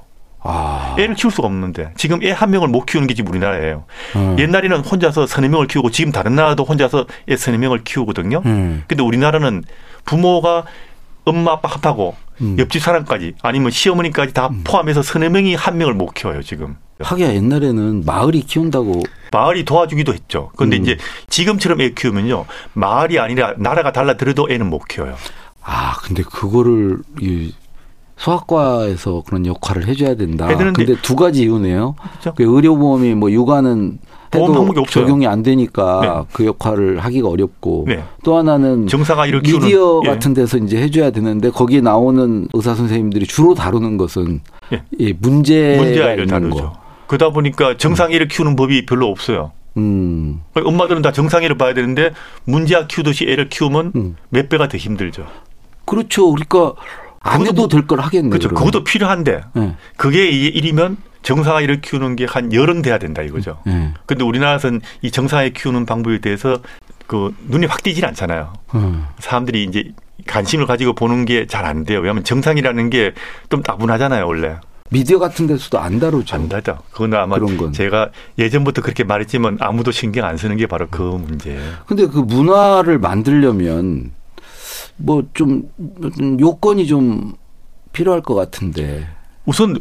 아. 0.49 0.95
애를 0.97 1.15
키울 1.15 1.31
수가 1.31 1.47
없는데 1.47 1.91
지금 1.97 2.23
애 2.23 2.31
한 2.31 2.51
명을 2.51 2.67
못 2.69 2.85
키우는 2.85 3.07
게 3.07 3.13
지금 3.13 3.31
우리나라예요. 3.31 3.83
음. 4.15 4.35
옛날에는 4.39 4.79
혼자서 4.79 5.27
서너 5.27 5.49
명을 5.49 5.67
키우고 5.67 5.91
지금 5.91 6.11
다른 6.11 6.35
나라도 6.35 6.63
혼자서 6.63 7.05
애 7.29 7.35
서너 7.35 7.57
명을 7.57 7.83
키우거든요. 7.83 8.41
음. 8.45 8.83
근데 8.87 9.03
우리나라는 9.03 9.63
부모가 10.05 10.63
엄마 11.25 11.51
아빠 11.51 11.67
합하고 11.69 12.15
음. 12.39 12.55
옆집 12.57 12.81
사람까지 12.81 13.33
아니면 13.41 13.71
시어머니까지 13.71 14.33
다 14.33 14.47
음. 14.47 14.61
포함해서 14.63 15.01
서너 15.01 15.29
명이 15.29 15.55
한 15.55 15.77
명을 15.77 15.93
못 15.93 16.13
키워요 16.13 16.41
지금. 16.41 16.77
하기야 16.99 17.33
옛날에는 17.33 18.03
마을이 18.05 18.41
키운다고 18.41 19.03
마을이 19.31 19.65
도와주기도 19.65 20.13
했죠. 20.13 20.51
그런데 20.55 20.77
음. 20.77 20.83
이제 20.83 20.97
지금처럼 21.29 21.81
애 21.81 21.91
키우면요 21.91 22.45
마을이 22.73 23.19
아니라 23.19 23.53
나라가 23.57 23.91
달라들어도 23.91 24.47
애는 24.49 24.67
못 24.67 24.87
키워요. 24.87 25.15
아 25.63 25.95
근데 26.03 26.23
그거를 26.23 26.99
이 27.21 27.53
소아과에서 28.17 29.23
그런 29.25 29.45
역할을 29.45 29.87
해줘야 29.87 30.15
된다. 30.15 30.47
근데 30.47 30.95
두 31.01 31.15
가지 31.15 31.43
이유네요. 31.43 31.95
그렇죠. 31.99 32.33
그 32.35 32.43
의료보험이 32.43 33.13
뭐 33.13 33.31
육아는 33.31 33.99
해도 34.35 34.85
적용이 34.89 35.27
안 35.27 35.43
되니까 35.43 36.01
네. 36.01 36.27
그 36.33 36.45
역할을 36.45 36.99
하기가 36.99 37.29
어렵고 37.29 37.85
네. 37.87 38.03
또 38.23 38.35
하나는 38.37 38.87
정사가 38.87 39.25
미디어 39.25 40.01
예. 40.03 40.09
같은 40.09 40.33
데서 40.33 40.57
이제 40.57 40.81
해줘야 40.81 41.11
되는데 41.11 41.49
거기에 41.49 41.81
나오는 41.81 42.47
의사 42.53 42.75
선생님들이 42.75 43.25
주로 43.25 43.53
다루는 43.53 43.97
것은 43.97 44.41
예. 44.73 44.83
이 44.97 45.13
문제가 45.17 45.81
문제아이를 45.81 46.27
다루죠. 46.27 46.73
그러다 47.07 47.29
보니까 47.29 47.77
정상이를 47.77 48.27
키우는 48.27 48.55
법이 48.55 48.85
별로 48.85 49.07
없어요. 49.07 49.51
음. 49.77 50.41
엄마들은 50.55 51.01
다 51.01 51.11
정상이를 51.11 51.57
봐야 51.57 51.73
되는데 51.73 52.11
문제아 52.45 52.87
키우듯이 52.87 53.25
애를 53.29 53.49
키우면 53.49 53.91
음. 53.95 54.15
몇 54.29 54.49
배가 54.49 54.67
더 54.67 54.77
힘들죠. 54.77 55.27
그렇죠. 55.85 56.31
그러니까 56.31 56.73
안 57.21 57.45
해도 57.45 57.67
될 57.67 57.85
걸 57.87 57.99
하겠네. 57.99 58.29
그렇죠. 58.29 58.49
그러면. 58.49 58.65
그것도 58.65 58.83
필요한데 58.83 59.41
네. 59.53 59.75
그게 59.97 60.27
일이면 60.29 60.97
정상아이를 61.23 61.81
키우는 61.81 62.15
게 62.15 62.25
한 62.25 62.51
열은 62.53 62.81
돼야 62.81 62.97
된다 62.97 63.21
이거죠. 63.21 63.59
네. 63.65 63.93
근데 64.05 64.23
우리나라에서는 64.23 64.81
이 65.01 65.11
정상아이 65.11 65.53
키우는 65.53 65.85
방법에 65.85 66.19
대해서 66.19 66.59
그 67.05 67.33
눈이 67.47 67.65
확 67.67 67.83
띄질 67.83 68.05
않잖아요. 68.05 68.53
음. 68.75 69.05
사람들이 69.19 69.63
이제 69.63 69.91
관심을 70.25 70.65
가지고 70.65 70.93
보는 70.93 71.25
게 71.25 71.45
잘 71.47 71.65
안 71.65 71.83
돼요. 71.85 71.99
왜냐하면 71.99 72.23
정상이라는 72.23 72.89
게 72.89 73.13
좀 73.49 73.61
따분하잖아요, 73.61 74.25
원래. 74.27 74.55
미디어 74.89 75.19
같은 75.19 75.47
데서도 75.47 75.79
안 75.79 75.99
다루죠. 75.99 76.35
안 76.35 76.47
다죠. 76.49 76.79
그건 76.91 77.13
아마 77.15 77.35
그런 77.37 77.57
건. 77.57 77.73
제가 77.73 78.09
예전부터 78.37 78.81
그렇게 78.81 79.03
말했지만 79.03 79.57
아무도 79.59 79.91
신경 79.91 80.25
안 80.25 80.37
쓰는 80.37 80.57
게 80.57 80.65
바로 80.67 80.87
그 80.89 81.01
문제예요. 81.01 81.61
근데 81.85 82.07
그 82.07 82.19
문화를 82.19 82.99
만들려면 82.99 84.11
뭐 84.97 85.23
좀 85.33 85.63
요건이 86.39 86.87
좀 86.87 87.33
필요할 87.93 88.21
것 88.21 88.35
같은데. 88.35 89.07
우선 89.45 89.77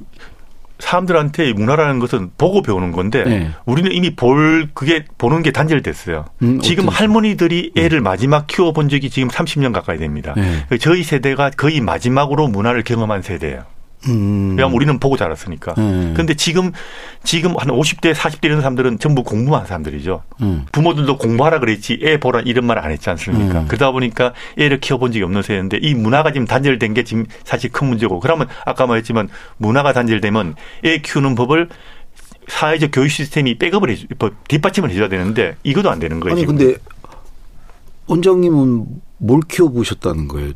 사람들한테 0.79 1.55
문화라는 1.55 1.99
것은 2.01 2.33
보고 2.37 2.61
배우는 2.61 2.93
건데 2.93 3.25
네. 3.25 3.51
우리는 3.65 3.91
이미 3.93 4.15
볼 4.15 4.69
그게 4.75 5.07
보는 5.17 5.43
게 5.43 5.51
단절됐어요. 5.51 6.27
음, 6.43 6.61
지금 6.61 6.89
할머니들이 6.89 7.73
음. 7.77 7.81
애를 7.83 8.01
음. 8.01 8.05
마지막 8.05 8.47
키워본 8.47 8.91
적이 8.91 9.09
지금 9.09 9.29
30년 9.29 9.73
가까이 9.73 9.97
됩니다. 9.97 10.35
네. 10.37 10.67
저희 10.79 11.03
세대가 11.03 11.51
거의 11.51 11.81
마지막으로 11.81 12.49
문화를 12.49 12.85
경험한 12.85 13.23
세대예요. 13.23 13.65
음. 14.09 14.51
왜냐하면 14.51 14.75
우리는 14.75 14.99
보고 14.99 15.17
자랐으니까. 15.17 15.75
음. 15.79 16.11
그런데 16.15 16.35
지금 16.35 16.73
지금 17.25 17.57
한 17.59 17.69
50대, 17.69 18.15
40대 18.15 18.45
이런 18.45 18.61
사람들은 18.61 18.99
전부 18.99 19.23
공부한 19.23 19.67
사람들이죠. 19.67 20.23
음. 20.43 20.65
부모들도 20.73 21.19
공부하라 21.19 21.59
그랬지 21.61 22.01
애 22.03 22.19
보라 22.21 22.41
이런 22.45 22.65
말 22.65 22.77
안 22.79 22.91
했지 22.91 23.09
않습니까? 23.11 23.61
음. 23.61 23.69
그러다 23.69 23.91
보니까 23.91 24.33
애를 24.59 24.81
키워본 24.81 25.13
적이 25.13 25.25
없는 25.25 25.43
세대인데 25.43 25.79
이 25.83 25.95
문화가 25.95 26.31
지금 26.33 26.47
단절된 26.47 26.95
게 26.95 27.05
지금 27.05 27.25
사실 27.45 27.71
큰 27.73 27.89
문제고 27.89 28.21
그러면 28.21 28.47
아까 28.65 28.87
말했지만 28.87 29.29
문화가 29.57 29.93
단절되면 29.93 30.55
애 30.85 30.99
키우는 30.99 31.35
법을 31.35 31.69
사회적 32.49 32.91
교육 32.93 33.09
시스템이 33.09 33.59
백업을 33.59 33.91
해주, 33.91 34.07
뭐 34.19 34.31
뒷받침을 34.47 34.91
해줘야 34.91 35.09
되는데 35.09 35.57
이것도 35.65 35.91
안 35.91 35.99
되는 35.99 36.21
거예요. 36.21 36.35
아니 36.35 36.43
지금. 36.43 36.57
근데 36.57 36.77
원장님은 38.07 38.87
뭘 39.19 39.41
키워보셨다는 39.49 40.29
거예요? 40.29 40.53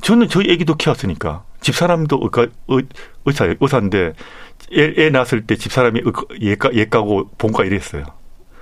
저는 0.00 0.28
저희 0.28 0.50
애기도 0.50 0.74
키웠으니까. 0.74 1.44
집사람도 1.62 2.20
그러니까 2.30 2.54
의사 3.24 3.54
의사인데 3.60 4.12
애, 4.76 4.94
애 4.98 5.10
낳았을 5.10 5.46
때 5.46 5.56
집사람이 5.56 6.02
예가 6.40 6.74
예가고 6.74 7.28
본가 7.38 7.64
이랬어요. 7.64 8.04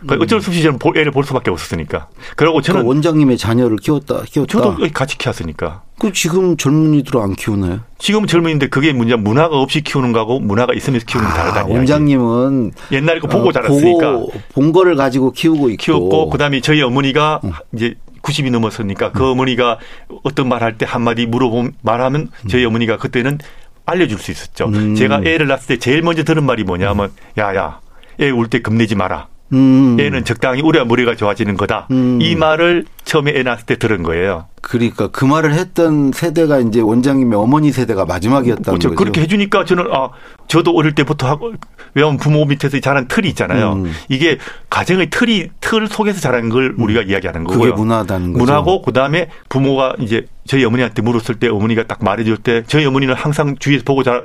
그러니까 0.00 0.14
음. 0.16 0.23
어쩔 0.23 0.40
수 0.40 0.50
없이 0.50 0.62
저는 0.62 0.78
애를 0.97 1.12
볼 1.12 1.25
수밖에 1.25 1.50
없었으니까. 1.50 2.09
그러고 2.37 2.62
저는 2.62 2.83
그 2.83 2.88
원장님의 2.88 3.37
자녀를 3.37 3.76
키웠다 3.76 4.23
키웠다. 4.23 4.50
저도 4.50 4.76
같이 4.92 5.19
키웠으니까. 5.19 5.83
그 5.99 6.12
지금 6.12 6.57
젊은이들 6.57 7.19
안 7.19 7.35
키우나요? 7.35 7.80
지금 7.99 8.26
젊은인데 8.26 8.69
그게 8.69 8.92
문제 8.95 9.14
문화가 9.16 9.59
없이 9.59 9.83
키우는 9.83 10.12
거하고 10.12 10.40
문화가 10.40 10.73
있으면서 10.73 11.04
키우는 11.04 11.28
게 11.28 11.35
아, 11.35 11.52
다르다. 11.52 11.66
원장님은 11.66 12.73
옛날에 12.92 13.21
거 13.21 13.28
보고 13.28 13.50
어, 13.50 13.52
자랐으니까 13.52 14.12
보고 14.12 14.33
본 14.54 14.73
거를 14.73 14.97
가지고 14.97 15.33
키우고 15.33 15.69
있고 15.71 15.83
키웠고 15.83 16.30
그다음에 16.30 16.62
저희 16.62 16.80
어머니가 16.80 17.40
음. 17.45 17.52
이제 17.75 17.95
90이 18.23 18.50
넘었으니까 18.50 19.12
그 19.12 19.23
음. 19.25 19.33
어머니가 19.33 19.79
어떤 20.23 20.49
말 20.49 20.62
할 20.62 20.77
때 20.79 20.87
한마디 20.89 21.27
물어보면 21.27 21.73
말하면 21.83 22.29
저희 22.49 22.65
어머니가 22.65 22.97
그때는 22.99 23.39
알려줄 23.87 24.19
수 24.19 24.31
있었죠. 24.31 24.67
음. 24.67 24.95
제가 24.95 25.23
애를 25.25 25.47
낳았을 25.49 25.67
때 25.69 25.79
제일 25.79 26.03
먼저 26.03 26.23
들은 26.23 26.45
말이 26.45 26.62
뭐냐면 26.65 27.11
야야 27.39 27.81
애 28.21 28.31
울 28.31 28.49
때 28.49 28.61
겁내지 28.62 28.95
마라. 28.95 29.29
음. 29.53 29.97
애는 29.99 30.25
적당히 30.25 30.61
우려야 30.62 30.85
머리가 30.85 31.17
좋아지는 31.17 31.57
거다. 31.57 31.89
음. 31.91 32.21
이 32.23 32.37
말을 32.37 32.85
처음에 33.05 33.33
애 33.35 33.43
낳았을 33.43 33.67
때 33.67 33.77
들은 33.79 34.05
거예요. 34.05 34.47
그러니까 34.62 35.09
그 35.09 35.25
말을 35.25 35.55
했던 35.55 36.12
세대가 36.12 36.61
이제 36.61 36.81
원장님의 36.81 37.37
어머니 37.37 37.73
세대가 37.73 38.05
마지막이었다는 38.05 38.62
그렇죠. 38.79 38.91
거죠. 38.91 38.95
그렇게 38.97 39.23
해주니까 39.23 39.65
저는 39.65 39.87
아 39.91 40.11
저도 40.47 40.73
어릴 40.77 40.95
때부터 40.95 41.27
하고 41.27 41.53
왜냐하면 41.95 42.19
부모 42.19 42.45
밑에서 42.45 42.79
자란 42.81 43.09
틀이 43.09 43.29
있잖아요. 43.31 43.75
음. 43.75 43.93
이게 44.09 44.39
가정의 44.69 45.11
틀이 45.11 45.49
틀 45.61 45.87
속에서 45.87 46.21
자란 46.21 46.49
걸 46.49 46.75
음. 46.77 46.83
우리가 46.83 47.03
이야기하는 47.03 47.45
거고요. 47.45 47.71
그게 47.71 47.77
문화다는 47.77 48.33
거죠. 48.33 48.45
문화고 48.45 48.83
그다음에 48.83 49.29
부모가 49.49 49.95
이제 49.99 50.27
저희 50.47 50.65
어머니한테 50.65 51.03
물었을 51.03 51.37
때 51.37 51.49
어머니가 51.49 51.85
딱 51.85 52.03
말해줄 52.03 52.39
때 52.39 52.65
저희 52.67 52.85
어머니는 52.85 53.15
항상 53.15 53.57
주위에서 53.59 53.85
보고 53.85 54.03
자, 54.03 54.23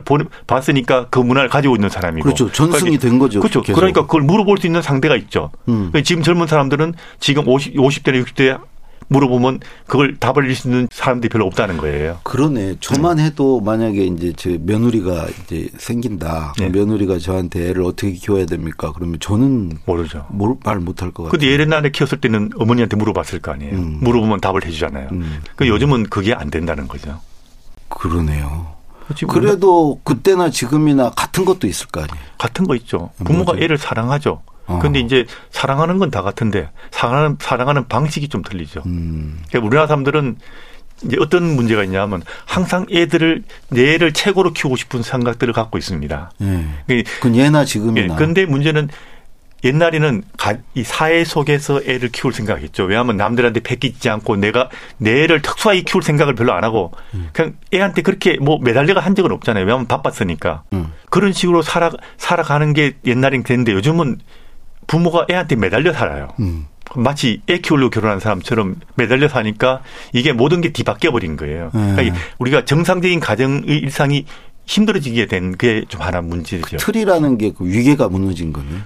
봤으니까 0.47 1.07
그 1.09 1.19
문화를 1.19 1.49
가지고 1.49 1.75
있는 1.75 1.89
사람이고. 1.89 2.23
그렇죠. 2.23 2.51
전승이 2.51 2.81
그러니까 2.81 3.07
된 3.07 3.19
거죠. 3.19 3.39
그렇죠. 3.39 3.61
계속. 3.61 3.75
그러니까 3.75 4.01
그걸 4.01 4.21
물어볼 4.21 4.57
수 4.57 4.65
있는 4.65 4.81
상대가 4.81 5.15
있죠. 5.15 5.51
음. 5.67 5.91
그러니까 5.91 6.01
지금 6.01 6.23
젊은 6.23 6.47
사람들은 6.47 6.93
지금 7.19 7.47
50, 7.47 7.75
50대나 7.75 8.23
60대 8.23 8.59
물어보면 9.07 9.59
그걸 9.87 10.17
답을 10.17 10.45
줄수 10.45 10.67
있는 10.67 10.87
사람들이 10.91 11.29
별로 11.29 11.45
없다는 11.45 11.77
거예요. 11.77 12.19
그러네. 12.23 12.77
저만 12.79 13.19
해도 13.19 13.61
만약에 13.61 14.03
이제 14.05 14.33
저 14.35 14.49
며느리가 14.59 15.27
이제 15.43 15.69
생긴다. 15.77 16.53
네. 16.57 16.69
며느리가 16.69 17.19
저한테 17.19 17.69
애를 17.69 17.83
어떻게 17.83 18.11
키워야 18.11 18.45
됩니까? 18.45 18.91
그러면 18.93 19.19
저는 19.19 19.79
모르죠. 19.85 20.25
말 20.63 20.79
못할 20.79 21.11
것 21.11 21.23
같아요. 21.23 21.31
근데 21.31 21.47
옛날에 21.51 21.89
키웠을 21.89 22.19
때는 22.19 22.51
어머니한테 22.57 22.95
물어봤을 22.97 23.39
거 23.39 23.51
아니에요. 23.51 23.75
음. 23.75 23.97
물어보면 24.01 24.41
답을 24.41 24.65
해주잖아요. 24.65 25.09
음. 25.11 25.41
그 25.55 25.67
요즘은 25.67 26.05
그게 26.09 26.33
안 26.33 26.49
된다는 26.49 26.87
거죠. 26.87 27.19
그러네요. 27.89 28.73
그래도 29.29 29.99
그때나 30.03 30.49
지금이나 30.49 31.11
같은 31.11 31.45
것도 31.45 31.67
있을 31.67 31.87
거 31.87 32.01
아니에요. 32.01 32.25
같은 32.39 32.65
거 32.65 32.75
있죠. 32.75 33.11
부모가 33.23 33.53
뭐죠? 33.53 33.63
애를 33.63 33.77
사랑하죠. 33.77 34.41
어. 34.67 34.79
이제 34.95 35.25
사랑하는 35.51 35.97
건 35.99 36.09
다 36.09 36.21
같은데 36.21 36.69
사랑하는 36.91 37.37
사랑하는 37.39 37.87
방식이 37.87 38.29
좀 38.29 38.41
틀리죠. 38.41 38.83
음. 38.85 39.39
그러니까 39.49 39.67
우리나라 39.67 39.87
사람들은 39.87 40.37
이제 41.03 41.17
어떤 41.19 41.55
문제가 41.55 41.83
있냐면 41.83 42.21
항상 42.45 42.85
애들을 42.91 43.43
내 43.69 43.93
애를 43.95 44.13
최고로 44.13 44.53
키우고 44.53 44.75
싶은 44.77 45.01
생각들을 45.01 45.53
갖고 45.53 45.77
있습니다. 45.77 46.31
예. 46.89 47.03
그 47.21 47.35
예나 47.35 47.65
지금이나. 47.65 48.13
예. 48.13 48.17
근데 48.17 48.45
문제는 48.45 48.87
옛날에는 49.63 50.23
이 50.75 50.83
사회 50.83 51.23
속에서 51.25 51.81
애를 51.85 52.09
키울 52.09 52.33
생각했죠. 52.33 52.83
왜냐하면 52.83 53.17
남들한테 53.17 53.61
패기지 53.61 54.09
않고 54.09 54.35
내가 54.35 54.69
내 54.97 55.23
애를 55.23 55.41
특수하게 55.41 55.81
키울 55.81 56.03
생각을 56.03 56.35
별로 56.35 56.53
안 56.53 56.63
하고 56.63 56.91
음. 57.15 57.29
그냥 57.33 57.55
애한테 57.73 58.01
그렇게 58.03 58.37
뭐 58.39 58.59
매달려가 58.61 59.01
한 59.01 59.15
적은 59.15 59.31
없잖아요. 59.31 59.65
왜냐하면 59.65 59.87
바빴으니까. 59.87 60.63
음. 60.73 60.93
그런 61.09 61.33
식으로 61.33 61.61
살아 61.61 61.91
살아가는 62.17 62.73
게 62.73 62.93
옛날엔 63.05 63.43
됐는데 63.43 63.71
요즘은 63.73 64.19
부모가 64.87 65.25
애한테 65.29 65.55
매달려 65.55 65.93
살아요. 65.93 66.29
음. 66.39 66.67
마치 66.95 67.41
애 67.49 67.57
키우려고 67.57 67.89
결혼한 67.89 68.19
사람처럼 68.19 68.75
매달려 68.95 69.27
사니까 69.27 69.81
이게 70.13 70.31
모든 70.33 70.61
게 70.61 70.71
뒤바뀌어 70.71 71.11
버린 71.11 71.35
거예요. 71.35 71.71
네. 71.73 71.91
그러니까 71.95 72.15
우리가 72.39 72.63
정상적인 72.65 73.19
가정의 73.19 73.63
일상이 73.65 74.25
힘들어지게 74.67 75.27
된 75.27 75.51
게 75.57 75.83
좀 75.89 76.01
하나 76.01 76.21
문제죠. 76.21 76.77
그 76.77 76.77
틀이라는 76.77 77.37
게 77.37 77.51
그 77.51 77.65
위계가 77.65 78.07
무너진 78.09 78.51
거네요. 78.53 78.81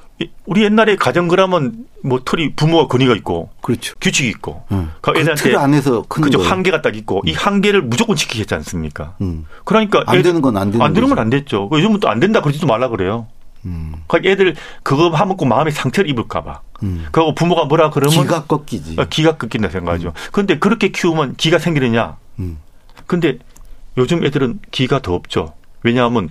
우리 0.45 0.63
옛날에 0.63 0.95
가정 0.97 1.27
그러면 1.29 1.85
뭐 2.03 2.19
틀이 2.25 2.53
부모가 2.55 2.87
권위가 2.87 3.15
있고 3.17 3.49
그렇죠. 3.61 3.93
규칙이 4.01 4.27
있고 4.29 4.63
음. 4.71 4.91
그 5.01 5.11
애들한테 5.11 5.41
틀 5.43 5.57
안에서 5.57 6.03
큰 6.09 6.23
그죠 6.23 6.41
한계가 6.41 6.81
딱 6.81 6.95
있고 6.97 7.21
음. 7.21 7.27
이 7.27 7.33
한계를 7.33 7.81
무조건 7.83 8.15
지키겠지 8.17 8.53
않습니까? 8.55 9.15
음. 9.21 9.45
그러니까 9.63 10.03
안 10.07 10.21
되는 10.21 10.41
건 10.41 10.57
안 10.57 10.71
되는 10.71 10.85
안 10.85 10.93
되는 10.93 11.07
건 11.09 11.17
안 11.19 11.29
됐죠. 11.29 11.69
요즘은 11.71 11.99
또 12.01 12.09
안 12.09 12.19
된다 12.19 12.41
그러지도 12.41 12.67
말라 12.67 12.89
그래요. 12.89 13.27
음. 13.65 13.93
그러니까 14.07 14.31
애들 14.31 14.55
그거 14.83 15.09
하면 15.09 15.37
꼭 15.37 15.45
마음에 15.45 15.71
상처를 15.71 16.09
입을까봐. 16.09 16.61
음. 16.83 17.07
그리고 17.11 17.35
부모가 17.35 17.65
뭐라 17.65 17.89
그러면 17.89 18.21
기가 18.21 18.45
꺾이지. 18.45 18.95
어, 18.97 19.05
기가 19.09 19.37
꺾인다 19.37 19.69
생각하죠. 19.69 20.09
음. 20.09 20.13
근데 20.31 20.57
그렇게 20.59 20.89
키우면 20.89 21.35
기가 21.35 21.59
생기느냐? 21.59 22.17
음. 22.39 22.57
근데 23.05 23.37
요즘 23.97 24.23
애들은 24.23 24.59
기가 24.71 25.01
더 25.01 25.13
없죠. 25.13 25.53
왜냐하면 25.83 26.29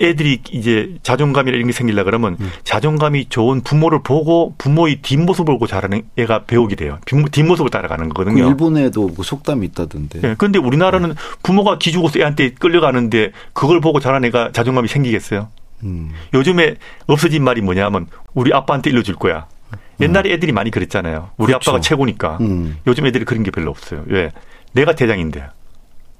애들이 0.00 0.40
이제 0.52 0.94
자존감이나 1.02 1.56
이런 1.56 1.66
게 1.66 1.72
생기려 1.72 2.04
그러면 2.04 2.36
음. 2.40 2.50
자존감이 2.62 3.28
좋은 3.28 3.62
부모를 3.62 4.02
보고 4.02 4.54
부모의 4.58 5.02
뒷모습을 5.02 5.52
보고 5.54 5.66
자라는 5.66 6.02
애가 6.16 6.44
배우게 6.44 6.76
돼요. 6.76 6.98
뒷모습을 7.04 7.70
따라가는 7.70 8.08
거거든요. 8.10 8.44
그 8.44 8.48
일본에도 8.48 9.08
뭐 9.08 9.24
속담이 9.24 9.66
있다던데. 9.66 10.20
예. 10.22 10.34
근데 10.38 10.58
우리나라는 10.58 11.10
음. 11.10 11.16
부모가 11.42 11.78
기죽어서 11.78 12.20
애한테 12.20 12.50
끌려가는데 12.50 13.32
그걸 13.52 13.80
보고 13.80 13.98
자란 13.98 14.24
애가 14.24 14.52
자존감이 14.52 14.86
생기겠어요? 14.86 15.48
음. 15.84 16.10
요즘에 16.34 16.76
없어진 17.06 17.44
말이 17.44 17.60
뭐냐면 17.60 18.06
우리 18.34 18.52
아빠한테 18.52 18.90
일러줄 18.90 19.16
거야. 19.16 19.46
옛날에 20.00 20.32
애들이 20.32 20.52
많이 20.52 20.70
그랬잖아요. 20.70 21.30
우리 21.36 21.48
그렇죠. 21.48 21.70
아빠가 21.70 21.80
최고니까. 21.80 22.38
음. 22.40 22.78
요즘 22.86 23.06
애들이 23.06 23.24
그런 23.24 23.42
게 23.42 23.50
별로 23.50 23.70
없어요. 23.70 24.04
왜? 24.06 24.30
내가 24.72 24.94
대장인데. 24.94 25.46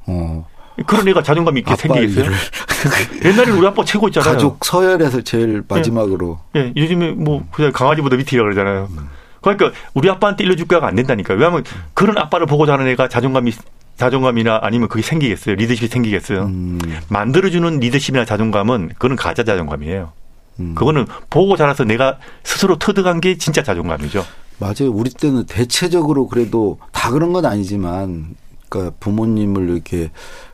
어. 0.06 0.46
그런 0.86 1.08
애가 1.08 1.22
자존감 1.22 1.58
있게 1.58 1.74
생기겠어요? 1.74 2.30
옛날에 3.24 3.50
우리 3.50 3.66
아빠 3.66 3.84
최고 3.84 4.08
있잖아요. 4.08 4.32
가족 4.32 4.64
서열에서 4.64 5.22
제일 5.22 5.62
마지막으로. 5.68 6.38
예, 6.56 6.60
예 6.60 6.72
요즘에 6.76 7.12
뭐 7.12 7.44
그냥 7.50 7.72
강아지보다 7.72 8.16
밑이라 8.16 8.42
그러잖아요. 8.42 8.88
음. 8.90 9.08
그러니까 9.40 9.72
우리 9.94 10.08
아빠한테 10.08 10.44
일러줄 10.44 10.66
거가 10.66 10.86
안 10.86 10.94
된다니까. 10.94 11.34
왜냐하면 11.34 11.64
그런 11.94 12.18
아빠를 12.18 12.46
보고 12.46 12.66
자는 12.66 12.86
애가 12.88 13.08
자존감이 13.08 13.52
자존감이나 13.98 14.60
아니면 14.62 14.88
그게 14.88 15.02
생기겠어요. 15.02 15.56
리더십이 15.56 15.88
생기겠어요. 15.88 16.44
음. 16.44 16.78
만들어주는 17.08 17.80
리더십이나 17.80 18.24
자존감은 18.24 18.90
그거는 18.94 19.16
가짜 19.16 19.42
자존감이에요. 19.44 20.12
음. 20.60 20.74
그거는 20.74 21.06
보고 21.30 21.56
자라서 21.56 21.84
내가 21.84 22.18
스스로 22.44 22.78
터득한 22.78 23.20
게 23.20 23.36
진짜 23.36 23.62
자존감이죠. 23.62 24.24
맞아요. 24.58 24.90
우리 24.92 25.10
때는 25.10 25.46
대체적으로 25.46 26.26
그래도 26.28 26.78
다 26.92 27.10
그런 27.10 27.32
건 27.32 27.44
아니지만, 27.46 28.34
그러니까 28.68 28.96
부모님을 28.98 29.68
이렇게 29.70 30.10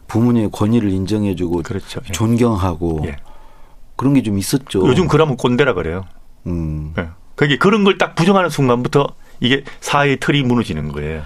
부모님의 0.08 0.50
권위를 0.50 0.90
인정해주고 0.90 1.62
그렇죠. 1.62 2.00
예. 2.08 2.12
존경하고 2.12 3.02
예. 3.06 3.16
그런 3.96 4.12
게 4.14 4.22
좀 4.22 4.36
있었죠. 4.38 4.86
요즘 4.86 5.08
그러면 5.08 5.36
꼰대라 5.36 5.72
그래요. 5.74 6.04
음. 6.46 6.92
예. 6.98 7.08
그게 7.34 7.56
그런 7.56 7.82
걸 7.84 7.96
딱 7.98 8.14
부정하는 8.14 8.50
순간부터 8.50 9.06
이게 9.40 9.64
사회의 9.80 10.18
틀이 10.20 10.42
무너지는 10.42 10.92
거예요. 10.92 11.22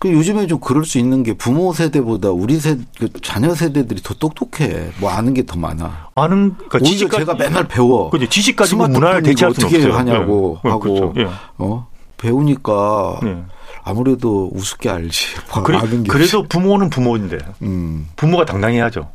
그 0.00 0.10
요즘에 0.10 0.46
좀 0.46 0.58
그럴 0.60 0.86
수 0.86 0.96
있는 0.98 1.22
게 1.22 1.34
부모 1.34 1.74
세대보다 1.74 2.30
우리 2.30 2.58
세, 2.58 2.78
그 2.98 3.10
자녀 3.20 3.54
세대들이 3.54 4.00
더 4.02 4.14
똑똑해. 4.14 4.90
뭐 4.98 5.10
아는 5.10 5.34
게 5.34 5.42
더 5.44 5.58
많아. 5.58 6.08
아는, 6.14 6.54
그러니까 6.56 6.78
지식 6.80 7.10
제가 7.10 7.34
맨날 7.34 7.68
배워. 7.68 8.08
그죠. 8.08 8.26
지식 8.26 8.56
가지고 8.56 8.88
문화를 8.88 9.22
대체할 9.22 9.50
어떻게 9.50 9.76
없어요. 9.76 9.92
하냐고 9.94 10.58
네. 10.64 10.70
하고, 10.70 10.80
그렇죠. 10.80 11.14
예. 11.18 11.28
어? 11.58 11.86
배우니까 12.16 13.20
네. 13.22 13.42
아무래도 13.82 14.50
우습게 14.54 14.88
알지. 14.88 15.36
그래, 15.64 15.78
그래도 16.08 16.44
부모는 16.44 16.88
부모인데, 16.88 17.36
음. 17.60 18.08
부모가 18.16 18.46
당당해야죠. 18.46 19.06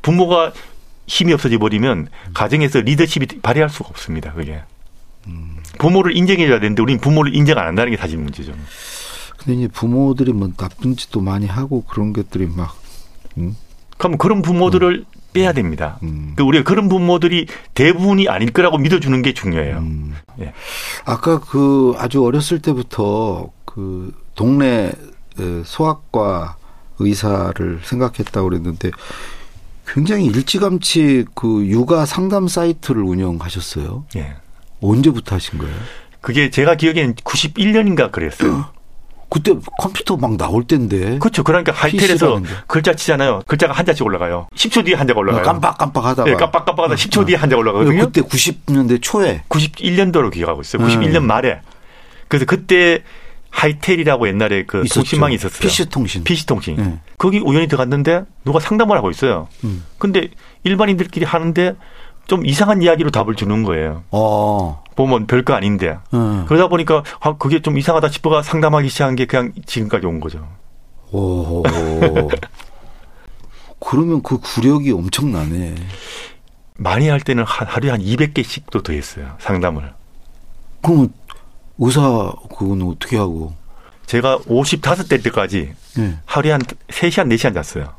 부모가 0.00 0.52
힘이 1.06 1.34
없어져 1.34 1.58
버리면 1.58 2.08
가정에서 2.32 2.80
리더십이 2.80 3.40
발휘할 3.42 3.68
수가 3.68 3.90
없습니다. 3.90 4.32
그게. 4.32 4.62
음. 5.26 5.58
부모를 5.78 6.16
인정해줘야 6.16 6.58
되는데 6.58 6.80
우리는 6.80 7.00
부모를 7.02 7.34
인정 7.34 7.58
안 7.58 7.66
한다는 7.66 7.90
게 7.90 7.98
사실 7.98 8.16
문제죠. 8.16 8.52
근데 9.42 9.58
이제 9.58 9.68
부모들이 9.68 10.32
뭐 10.32 10.50
나쁜 10.56 10.96
짓도 10.96 11.20
많이 11.20 11.46
하고 11.46 11.82
그런 11.84 12.12
것들이 12.12 12.46
막. 12.46 12.76
음? 13.38 13.56
그럼 13.96 14.18
그런 14.18 14.42
부모들을 14.42 14.98
음. 14.98 15.20
빼야 15.32 15.52
됩니다. 15.52 15.98
음. 16.02 16.34
그 16.36 16.42
우리가 16.42 16.64
그런 16.64 16.88
부모들이 16.88 17.46
대부분이 17.74 18.28
아닐 18.28 18.52
거라고 18.52 18.78
믿어주는 18.78 19.22
게 19.22 19.32
중요해요. 19.32 19.78
음. 19.78 20.14
예. 20.40 20.52
아까 21.04 21.40
그 21.40 21.94
아주 21.96 22.22
어렸을 22.24 22.60
때부터 22.60 23.50
그 23.64 24.12
동네 24.34 24.92
소아과 25.64 26.56
의사를 26.98 27.80
생각했다고 27.82 28.48
그랬는데 28.48 28.90
굉장히 29.86 30.26
일찌감치 30.26 31.26
그 31.34 31.66
육아 31.66 32.04
상담 32.04 32.48
사이트를 32.48 33.02
운영하셨어요. 33.02 34.04
예. 34.16 34.36
언제부터 34.80 35.36
하신 35.36 35.58
거예요? 35.58 35.74
그게 36.20 36.50
제가 36.50 36.74
기억에는 36.74 37.14
91년인가 37.14 38.12
그랬어요. 38.12 38.66
그때 39.30 39.54
컴퓨터 39.78 40.16
막 40.16 40.36
나올 40.36 40.64
때인데. 40.64 41.18
그렇죠. 41.18 41.44
그러니까 41.44 41.72
하이텔에서 41.72 42.40
글자 42.66 42.94
치잖아요. 42.94 43.42
글자가 43.46 43.72
한 43.72 43.86
자씩 43.86 44.04
올라가요. 44.04 44.48
10초 44.54 44.84
뒤에 44.84 44.94
한 44.94 45.06
자가 45.06 45.20
올라가요. 45.20 45.44
깜빡깜빡 45.44 46.04
하다가. 46.04 46.28
네, 46.28 46.36
깜빡깜빡 46.36 46.84
하다 46.84 46.94
10초 46.96 47.26
뒤에 47.26 47.36
한 47.36 47.48
자가 47.48 47.60
올라가거든요. 47.60 48.06
그때 48.06 48.20
90년대 48.22 48.98
초에. 49.00 49.44
91년도로 49.48 50.32
기억하고 50.32 50.60
있어요. 50.62 50.82
91년 50.82 51.18
음. 51.18 51.26
말에. 51.26 51.60
그래서 52.28 52.44
그때 52.44 53.02
하이텔이라고 53.50 54.28
옛날에 54.28 54.64
그 54.64 54.82
있었죠. 54.84 55.00
통신망이 55.00 55.34
있었어요. 55.34 55.60
PC통신. 55.60 56.24
PC통신. 56.24 56.76
네. 56.76 56.98
거기 57.18 57.38
우연히 57.38 57.66
들어갔는데 57.66 58.24
누가 58.44 58.60
상담을 58.60 58.96
하고 58.96 59.10
있어요. 59.10 59.48
음. 59.64 59.84
근데 59.98 60.28
일반인들끼리 60.64 61.24
하는데 61.24 61.74
좀 62.30 62.46
이상한 62.46 62.80
이야기로 62.80 63.10
답을 63.10 63.34
주는 63.34 63.64
거예요. 63.64 64.04
어. 64.12 64.84
보면 64.94 65.26
별거 65.26 65.52
아닌데. 65.52 65.98
음. 66.14 66.44
그러다 66.46 66.68
보니까 66.68 67.02
아, 67.18 67.36
그게 67.36 67.60
좀 67.60 67.76
이상하다 67.76 68.08
싶어가 68.08 68.40
상담하기 68.40 68.88
시작한 68.88 69.16
게 69.16 69.26
그냥 69.26 69.50
지금까지 69.66 70.06
온 70.06 70.20
거죠. 70.20 70.46
오. 71.10 71.64
그러면 73.80 74.22
그 74.22 74.38
구력이 74.38 74.92
엄청나네. 74.92 75.74
많이 76.76 77.08
할 77.08 77.18
때는 77.18 77.42
하루에 77.44 77.90
한 77.90 78.00
200개씩도 78.00 78.84
더 78.84 78.92
했어요. 78.92 79.34
상담을. 79.40 79.92
그럼 80.82 81.12
의사 81.78 82.32
그거는 82.56 82.86
어떻게 82.86 83.16
하고? 83.16 83.54
제가 84.06 84.38
55대 84.38 85.20
때까지 85.24 85.72
네. 85.96 86.16
하루에 86.26 86.52
한 86.52 86.60
3시간, 86.60 87.28
4시간 87.34 87.54
잤어요. 87.54 87.92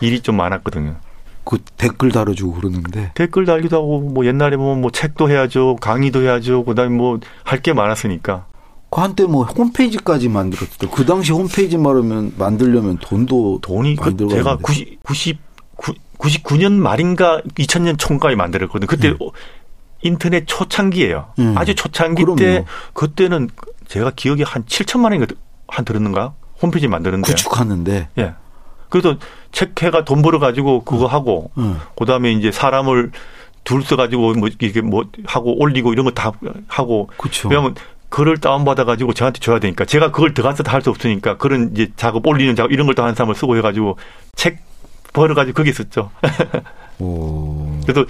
일이 0.00 0.22
좀 0.22 0.36
많았거든요. 0.36 0.96
그 1.44 1.58
댓글 1.76 2.10
달아주고 2.10 2.52
그러는데. 2.54 3.12
댓글 3.14 3.44
달기도 3.44 3.76
하고 3.76 4.00
뭐 4.00 4.24
옛날에 4.26 4.56
보면 4.56 4.80
뭐 4.80 4.90
책도 4.90 5.28
해야죠 5.30 5.76
강의도 5.80 6.22
해야죠 6.22 6.64
그다음에 6.64 6.94
뭐 6.96 7.18
할 7.44 7.60
게 7.62 7.72
많았으니까. 7.72 8.46
그 8.90 9.00
한때 9.00 9.24
뭐 9.24 9.44
홈페이지까지 9.44 10.28
만들었을 10.28 10.88
그 10.92 11.04
당시 11.04 11.32
홈페이지 11.32 11.76
말하면 11.76 12.34
만들려면 12.38 12.98
돈도 12.98 13.58
돈이 13.62 13.96
그 13.96 14.16
제가 14.28 14.56
90 14.62 15.02
90 15.02 15.38
99년 16.18 16.72
말인가 16.72 17.40
2000년 17.58 17.98
총까지 17.98 18.36
만들었거든요. 18.36 18.86
그때 18.86 19.08
음. 19.10 19.18
인터넷 20.02 20.44
초창기예요. 20.46 21.32
음. 21.40 21.54
아주 21.58 21.74
초창기 21.74 22.22
그럼요. 22.22 22.36
때 22.36 22.64
그때는 22.92 23.48
제가 23.88 24.12
기억이 24.14 24.42
한 24.44 24.64
7천만 24.64 25.04
원인가 25.04 25.26
한 25.66 25.84
들었는가? 25.84 26.34
홈페이지 26.62 26.86
만드는데. 26.86 27.26
구축하는데. 27.32 28.08
예 28.18 28.34
그래서 28.94 29.16
책해가 29.50 30.04
돈 30.04 30.22
벌어 30.22 30.38
가지고 30.38 30.84
그거 30.84 31.06
하고 31.06 31.50
음. 31.58 31.80
그다음에 31.96 32.30
이제 32.30 32.52
사람을 32.52 33.10
둘 33.64 33.82
써 33.82 33.96
가지고 33.96 34.34
뭐 34.34 34.48
이게 34.60 34.80
뭐 34.82 35.04
하고 35.26 35.58
올리고 35.60 35.92
이런 35.92 36.04
거 36.04 36.12
다 36.12 36.30
하고 36.68 37.08
그쵸. 37.16 37.48
왜냐하면 37.48 37.74
글을 38.08 38.38
다운받아 38.38 38.84
가지고 38.84 39.12
저한테 39.12 39.40
줘야 39.40 39.58
되니까 39.58 39.84
제가 39.84 40.12
그걸 40.12 40.32
들어가서 40.32 40.62
다 40.62 40.74
할 40.74 40.82
수 40.82 40.90
없으니까 40.90 41.38
그런 41.38 41.70
이제 41.72 41.90
작업 41.96 42.24
올리는 42.26 42.54
작업 42.54 42.70
이런 42.70 42.86
걸다 42.86 43.02
하는 43.02 43.16
사람을 43.16 43.34
쓰고 43.34 43.56
해 43.56 43.62
가지고 43.62 43.98
책 44.36 44.58
벌어 45.12 45.34
가지고 45.34 45.56
거기 45.56 45.72
썼죠. 45.72 46.10
그래서 47.84 48.04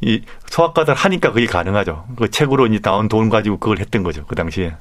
이 0.00 0.22
소아과들 0.48 0.94
하니까 0.94 1.32
그게 1.32 1.46
가능하죠. 1.46 2.04
그 2.16 2.30
책으로 2.30 2.66
이제 2.68 2.78
나온 2.78 3.08
돈 3.08 3.28
가지고 3.30 3.58
그걸 3.58 3.80
했던 3.80 4.04
거죠. 4.04 4.24
그 4.26 4.36
당시에. 4.36 4.74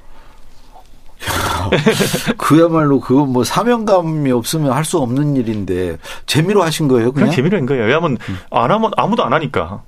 그야말로 2.37 2.99
그건 2.99 3.29
뭐 3.29 3.43
사명감이 3.43 4.31
없으면 4.31 4.71
할 4.71 4.83
수 4.89 4.97
없는 4.97 5.35
일인데 5.35 5.97
재미로 6.25 6.63
하신 6.63 6.87
거예요, 6.87 7.11
그냥? 7.11 7.27
그냥 7.27 7.35
재미로 7.35 7.57
한 7.57 7.65
거예요. 7.67 7.83
왜냐하면 7.83 8.17
음. 8.27 8.37
안 8.49 8.71
하면 8.71 8.91
아무도 8.97 9.23
안 9.23 9.33
하니까. 9.33 9.83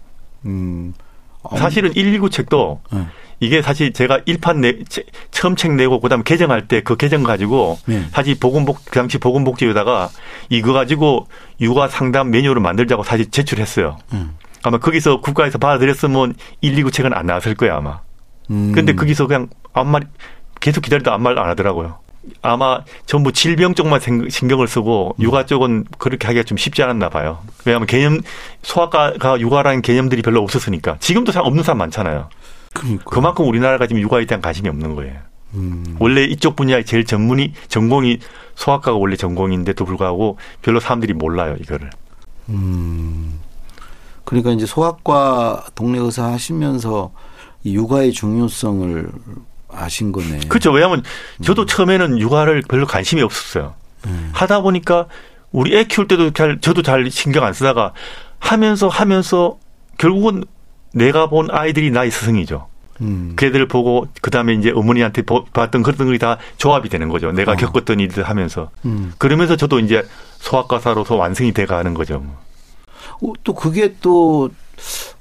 음. 0.46 0.94
사실은 1.58 1.92
119 1.94 2.30
책도 2.30 2.82
네. 2.92 3.08
이게 3.40 3.64
사실 3.64 3.94
제가 3.94 4.20
1판 4.20 4.58
내, 4.58 4.76
처음 5.32 5.56
책 5.56 5.72
내고 5.74 6.00
그다음에 6.00 6.22
개정할 6.24 6.68
때 6.68 6.82
그 6.82 6.96
개정 6.98 7.24
가지고 7.24 7.80
네. 7.86 8.06
사실 8.12 8.38
보건복 8.40 8.86
그 8.86 8.92
당시 8.92 9.18
보건복지에다가 9.18 10.10
이거 10.50 10.72
가지고 10.74 11.26
육아 11.60 11.88
상담 11.88 12.30
메뉴를 12.30 12.62
만들자고 12.62 13.02
사실 13.04 13.32
제출했어요. 13.32 13.98
음. 14.14 14.36
아마 14.62 14.78
거기서 14.78 15.22
국가에서 15.22 15.58
받아들였으면 15.58 16.36
119 16.62 16.92
책은 16.92 17.12
안 17.14 17.26
나왔을 17.26 17.56
거야 17.56 17.78
아마. 17.78 18.00
음. 18.52 18.72
근데 18.76 18.94
거기서 18.94 19.26
그냥 19.26 19.48
아무 19.74 19.90
말 19.90 20.04
계속 20.62 20.82
기다리다 20.82 21.14
아무 21.14 21.24
말 21.24 21.38
안 21.38 21.50
하더라고요. 21.50 21.98
아마 22.44 22.82
전부 23.08 23.32
질병 23.32 23.74
쪽만 23.74 24.00
신경을 24.30 24.68
쓰고 24.68 25.16
음. 25.20 25.24
육아 25.24 25.46
쪽은 25.48 25.86
그렇게 25.98 26.28
하기가 26.28 26.44
좀 26.44 26.56
쉽지 26.58 26.84
않았나 26.84 27.10
봐요. 27.10 27.40
왜냐하면 27.66 27.88
개념 27.88 28.22
소아과가 28.62 29.40
육아라는 29.40 29.82
개념들이 29.82 30.22
별로 30.22 30.42
없었으니까 30.44 30.98
지금도 31.00 31.32
잘 31.32 31.42
없는 31.44 31.64
사람 31.64 31.80
많잖아요. 31.80 32.30
그러니까. 32.74 33.04
그만큼 33.10 33.48
우리나라가 33.48 33.88
지금 33.88 34.02
육아에 34.02 34.26
대한 34.26 34.40
관심이 34.42 34.70
없는 34.70 34.96
거예요. 34.96 35.16
음. 35.56 35.98
원래 36.00 36.24
이쪽 36.24 36.56
분야의 36.56 36.86
제일 36.86 37.06
전문이 37.06 37.54
전공이 37.68 38.20
소아과가 38.56 38.98
원래 38.98 39.16
전공인데도 39.16 39.84
불구하고 39.84 40.38
별로 40.62 40.80
사람들이 40.80 41.14
몰라요 41.14 41.58
이거를. 41.60 41.90
음. 42.50 43.40
그러니까 44.24 44.52
이제 44.52 44.66
소아과 44.68 45.66
동네 45.74 45.98
의사 45.98 46.26
하시면서 46.26 47.12
이 47.64 47.76
육아의 47.76 48.12
중요성을 48.14 49.10
아신 49.74 50.12
거네. 50.12 50.42
그렇죠. 50.48 50.72
왜냐하면 50.72 51.04
저도 51.44 51.64
음. 51.64 51.68
처음에는 51.68 52.20
육아를 52.20 52.64
별로 52.68 52.86
관심이 52.86 53.22
없었어요. 53.22 53.76
음. 54.06 54.30
하다 54.34 54.62
보니까 54.62 55.08
우리 55.52 55.76
애 55.78 55.84
키울 55.84 56.08
때도 56.08 56.32
잘 56.32 56.60
저도 56.60 56.82
잘 56.82 57.10
신경 57.12 57.44
안 57.44 57.54
쓰다가 57.54 57.94
하면서 58.40 58.88
하면서 58.88 59.58
결국은 59.98 60.44
내가 60.94 61.28
본 61.28 61.50
아이들이 61.52 61.92
나의 61.92 62.12
스승이죠. 62.12 62.68
음. 63.02 63.34
그 63.36 63.46
애들 63.46 63.68
보고 63.68 64.08
그다음에 64.22 64.54
이제 64.54 64.72
어머니한테 64.72 65.24
봤던 65.54 65.84
그런 65.84 66.08
것이 66.08 66.20
다 66.20 66.38
조합이 66.58 66.90
되는 66.90 67.10
거죠. 67.10 67.32
내가 67.32 67.54
어. 67.54 67.56
겪었던 67.56 68.00
일들 68.00 68.24
하면서 68.24 68.70
음. 68.86 69.14
그러면서 69.18 69.56
저도 69.56 69.80
이제 69.80 70.06
소아과사로서 70.40 71.16
완성이 71.16 71.52
돼가는 71.52 71.94
거죠. 71.94 72.24
어, 73.22 73.34
또 73.44 73.54
그게 73.54 73.96
또 74.02 74.50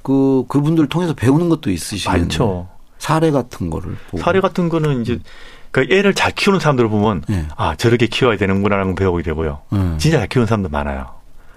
그 0.03 0.45
그분들 0.49 0.89
통해서 0.89 1.15
배우는 1.15 1.49
것도 1.49 1.71
있으시죠. 1.71 2.11
많죠. 2.11 2.69
사례 3.11 3.33
같은 3.33 3.71
거를 3.71 3.97
보고. 4.11 4.23
사례 4.23 4.41
같은 4.41 4.69
거는 4.69 5.03
이제 5.03 5.19
그 5.73 5.87
애를 5.91 6.15
잘 6.15 6.31
키우는 6.33 6.61
사람들을 6.61 6.89
보면 6.89 7.23
네. 7.29 7.47
아 7.57 7.75
저렇게 7.75 8.07
키워야 8.07 8.37
되는구나라는 8.37 8.95
걸 8.95 9.05
배우게 9.05 9.23
되고요. 9.25 9.61
네. 9.71 9.99
진짜 9.99 10.19
잘 10.19 10.29
키우는 10.29 10.47
사람도 10.47 10.69
많아요. 10.69 11.11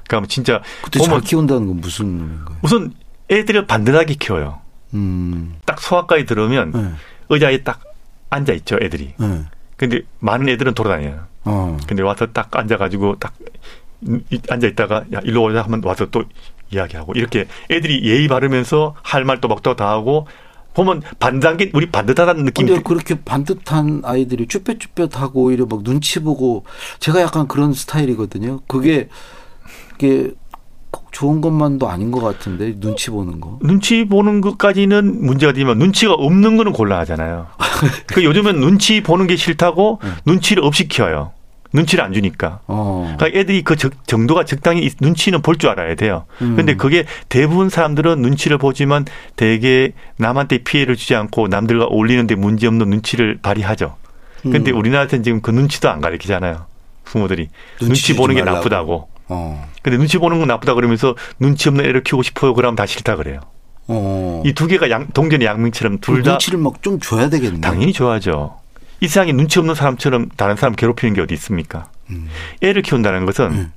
그러니까 0.07 0.27
진짜 0.27 0.61
그때 0.83 0.99
잘 0.99 1.21
키운다는 1.21 1.67
건 1.67 1.77
무슨 1.77 2.05
의미인가요? 2.07 2.57
우선 2.63 2.93
애들을 3.29 3.67
반듯하게 3.67 4.15
키워요. 4.15 4.59
음. 4.95 5.55
딱 5.65 5.79
소아과에 5.79 6.25
들어오면 6.25 6.71
네. 6.71 6.91
의자에 7.29 7.63
딱 7.63 7.81
앉아 8.31 8.53
있죠, 8.53 8.77
애들이. 8.81 9.13
네. 9.17 9.43
근데 9.77 10.01
많은 10.19 10.49
애들은 10.49 10.73
돌아다녀요. 10.73 11.25
어. 11.45 11.77
근데 11.87 12.01
와서 12.01 12.25
딱 12.27 12.55
앉아가지고 12.55 13.17
딱 13.19 13.33
앉아 14.49 14.67
있다가 14.67 15.05
야 15.13 15.19
일로 15.23 15.43
오자 15.43 15.61
하면 15.63 15.81
와서 15.83 16.07
또 16.09 16.23
이야기하고 16.71 17.13
이렇게 17.15 17.45
애들이 17.69 18.03
예의 18.03 18.27
바르면서 18.27 18.95
할 19.03 19.23
말도 19.23 19.47
막또 19.47 19.75
다 19.75 19.89
하고 19.89 20.27
보면 20.73 21.01
반단계 21.19 21.71
우리 21.73 21.89
반듯하다는 21.89 22.45
느낌이. 22.45 22.69
근데 22.69 22.83
그렇게 22.83 23.21
반듯한 23.23 24.01
아이들이 24.03 24.47
쭈뼛쭈뼛하고 24.47 25.43
오히려 25.43 25.65
막 25.65 25.83
눈치 25.83 26.19
보고 26.19 26.65
제가 26.99 27.21
약간 27.21 27.47
그런 27.47 27.73
스타일이거든요. 27.73 28.61
그게 28.67 29.09
그게 29.91 30.31
좋은 31.11 31.41
것만도 31.41 31.87
아닌 31.89 32.11
것 32.11 32.21
같은데 32.21 32.79
눈치 32.79 33.09
보는 33.09 33.39
거. 33.39 33.59
눈치 33.61 34.05
보는 34.05 34.41
것까지는 34.41 35.25
문제가 35.25 35.53
되지만 35.53 35.77
눈치가 35.77 36.13
없는 36.13 36.57
거는 36.57 36.73
곤란하잖아요. 36.73 37.47
그 38.07 38.23
요즘은 38.23 38.59
눈치 38.59 39.01
보는 39.01 39.27
게 39.27 39.35
싫다고 39.35 39.99
네. 40.03 40.09
눈치를 40.25 40.63
없이 40.63 40.87
키워요. 40.87 41.31
눈치를 41.73 42.03
안 42.03 42.13
주니까. 42.13 42.59
어. 42.67 43.13
그러니까 43.17 43.39
애들이 43.39 43.61
그 43.63 43.75
정도가 43.75 44.45
적당히 44.45 44.89
눈치는 45.01 45.41
볼 45.41 45.57
줄 45.57 45.69
알아야 45.69 45.95
돼요. 45.95 46.25
음. 46.41 46.55
근데 46.55 46.75
그게 46.75 47.05
대부분 47.29 47.69
사람들은 47.69 48.21
눈치를 48.21 48.57
보지만 48.57 49.05
대개 49.35 49.91
남한테 50.17 50.59
피해를 50.59 50.95
주지 50.95 51.15
않고 51.15 51.47
남들과 51.47 51.85
어울리는데 51.85 52.35
문제 52.35 52.67
없는 52.67 52.89
눈치를 52.89 53.39
발휘하죠. 53.41 53.95
근데 54.43 54.71
음. 54.71 54.77
우리나라에서는 54.77 55.23
지금 55.23 55.41
그 55.41 55.51
눈치도 55.51 55.89
안 55.89 56.01
가르치잖아요. 56.01 56.65
부모들이. 57.05 57.49
눈치, 57.79 57.85
눈치 57.85 58.15
보는 58.15 58.35
게 58.35 58.41
말라고. 58.41 58.57
나쁘다고. 58.57 59.09
어. 59.29 59.69
근데 59.81 59.97
눈치 59.97 60.17
보는 60.17 60.39
건 60.39 60.47
나쁘다 60.49 60.73
그러면서 60.73 61.15
눈치 61.39 61.69
없는 61.69 61.85
애를 61.85 62.03
키우고 62.03 62.23
싶어요. 62.23 62.53
그러면 62.53 62.75
다 62.75 62.85
싫다 62.85 63.15
그래요. 63.15 63.39
어. 63.87 64.41
이두 64.45 64.67
개가 64.67 64.89
양, 64.89 65.07
동전의 65.13 65.47
양면처럼 65.47 65.99
둘 65.99 66.23
다. 66.23 66.31
눈치를 66.31 66.59
막 66.59 66.81
좀 66.81 66.99
줘야 66.99 67.29
되겠네. 67.29 67.61
당연히 67.61 67.93
줘야죠. 67.93 68.57
이 69.03 69.07
세상에 69.09 69.33
눈치 69.33 69.59
없는 69.59 69.75
사람처럼 69.75 70.29
다른 70.37 70.55
사람 70.55 70.77
괴롭히는 70.77 71.13
게 71.13 71.19
어디 71.19 71.33
있습니까? 71.33 71.91
음. 72.09 72.29
애를 72.61 72.81
키운다는 72.83 73.25
것은 73.25 73.51
음. 73.51 73.71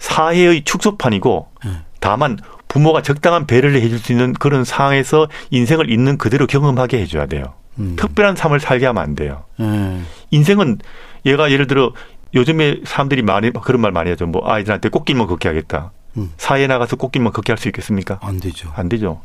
사회의 0.00 0.64
축소판이고 0.64 1.48
음. 1.66 1.82
다만 2.00 2.36
부모가 2.66 3.00
적당한 3.00 3.46
배려를 3.46 3.80
해줄 3.80 4.00
수 4.00 4.10
있는 4.10 4.32
그런 4.32 4.64
상황에서 4.64 5.28
인생을 5.50 5.88
있는 5.88 6.18
그대로 6.18 6.48
경험하게 6.48 6.98
해줘야 6.98 7.26
돼요. 7.26 7.54
음. 7.78 7.94
특별한 7.96 8.34
삶을 8.34 8.58
살게 8.58 8.86
하면 8.86 9.00
안 9.04 9.14
돼요. 9.14 9.44
음. 9.60 10.04
인생은 10.32 10.78
얘가 11.26 11.52
예를 11.52 11.68
들어 11.68 11.92
요즘에 12.34 12.80
사람들이 12.84 13.22
많이 13.22 13.52
그런 13.52 13.80
말 13.80 13.92
많이 13.92 14.10
하죠. 14.10 14.26
뭐 14.26 14.50
아이들한테 14.50 14.88
꽃길만 14.88 15.28
걷게 15.28 15.46
하겠다. 15.48 15.92
음. 16.16 16.32
사회에 16.38 16.66
나가서 16.66 16.96
꽃길만 16.96 17.32
걷게 17.32 17.52
할 17.52 17.58
수 17.58 17.68
있겠습니까? 17.68 18.18
안 18.20 18.40
되죠. 18.40 18.72
안 18.74 18.88
되죠. 18.88 19.20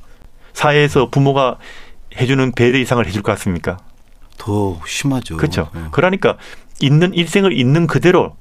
사회에서 0.54 1.10
부모가 1.10 1.58
해주는 2.16 2.52
배려 2.52 2.78
이상을 2.78 3.04
해줄 3.08 3.24
것 3.24 3.32
같습니까? 3.32 3.78
더 4.42 4.80
심하죠. 4.88 5.38
그렇죠. 5.38 5.70
네. 5.76 5.82
그러니까 5.92 6.36
있는 6.80 7.14
일생을 7.14 7.54
있는 7.54 7.86
그대로 7.86 8.36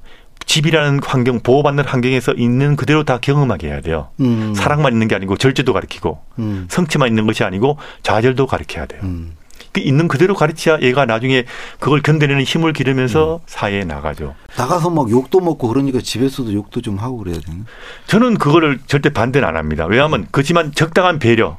집이라는 0.46 1.00
환경, 1.04 1.40
보호받는 1.40 1.84
환경에서 1.84 2.32
있는 2.32 2.74
그대로 2.74 3.04
다 3.04 3.18
경험하게 3.20 3.68
해야 3.68 3.80
돼요. 3.82 4.08
음. 4.20 4.54
사랑만 4.56 4.94
있는 4.94 5.08
게 5.08 5.14
아니고 5.14 5.36
절제도 5.36 5.74
가르치고 5.74 6.18
음. 6.38 6.66
성취만 6.70 7.08
있는 7.08 7.26
것이 7.26 7.44
아니고 7.44 7.76
좌절도 8.02 8.46
가르쳐야 8.46 8.86
돼요. 8.86 9.02
음. 9.04 9.36
그 9.72 9.80
있는 9.80 10.08
그대로 10.08 10.34
가르쳐야 10.34 10.80
얘가 10.80 11.04
나중에 11.04 11.44
그걸 11.78 12.00
견뎌내는 12.00 12.44
힘을 12.44 12.72
기르면서 12.72 13.36
음. 13.36 13.40
사회에 13.44 13.84
나가죠. 13.84 14.34
나가서 14.56 14.88
막 14.88 15.10
욕도 15.10 15.40
먹고 15.40 15.68
그러니까 15.68 16.00
집에서도 16.00 16.54
욕도 16.54 16.80
좀 16.80 16.96
하고 16.96 17.18
그래야 17.18 17.38
되나? 17.38 17.58
저는 18.06 18.38
그거를 18.38 18.80
절대 18.86 19.10
반대는 19.10 19.46
안 19.46 19.56
합니다. 19.56 19.84
왜냐하면 19.84 20.26
그렇지만 20.30 20.72
적당한 20.72 21.18
배려 21.18 21.58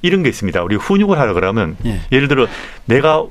이런 0.00 0.22
게 0.22 0.30
있습니다. 0.30 0.62
우리 0.62 0.76
훈육을 0.76 1.18
하라 1.18 1.34
그러면 1.34 1.76
예. 1.84 2.00
예를 2.10 2.28
들어 2.28 2.46
내가 2.86 3.24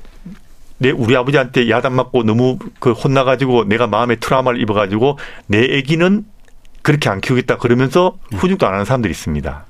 내 0.78 0.90
우리 0.90 1.16
아버지한테 1.16 1.70
야단 1.70 1.92
맞고 1.94 2.24
너무 2.24 2.58
그 2.80 2.92
혼나가지고 2.92 3.64
내가 3.64 3.86
마음에 3.86 4.16
트라우마를 4.16 4.60
입어가지고 4.60 5.18
내 5.46 5.78
아기는 5.78 6.24
그렇게 6.82 7.08
안 7.08 7.20
키우겠다 7.20 7.58
그러면서 7.58 8.18
예. 8.32 8.36
훈육도 8.36 8.66
안 8.66 8.74
하는 8.74 8.84
사람들이 8.84 9.10
있습니다. 9.12 9.64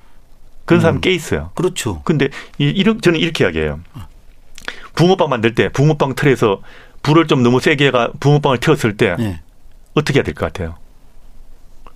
그런 0.64 0.81
사람 0.81 0.97
음. 0.97 1.01
꽤 1.01 1.12
있어요. 1.12 1.51
그렇죠. 1.55 2.01
근데 2.05 2.29
이런 2.59 3.01
저는 3.01 3.21
이렇게 3.21 3.45
이야기해요. 3.45 3.81
붕어빵 4.95 5.29
만들 5.29 5.55
때 5.55 5.69
붕어빵 5.69 6.14
틀에서 6.14 6.61
불을 7.03 7.27
좀 7.27 7.43
너무 7.43 7.61
세게 7.61 7.90
가 7.90 8.11
붕어빵을 8.19 8.59
태웠을 8.59 8.97
때 8.97 9.14
네. 9.19 9.40
어떻게 9.95 10.19
해야 10.19 10.25
될 10.25 10.35
것 10.35 10.47
같아요? 10.47 10.77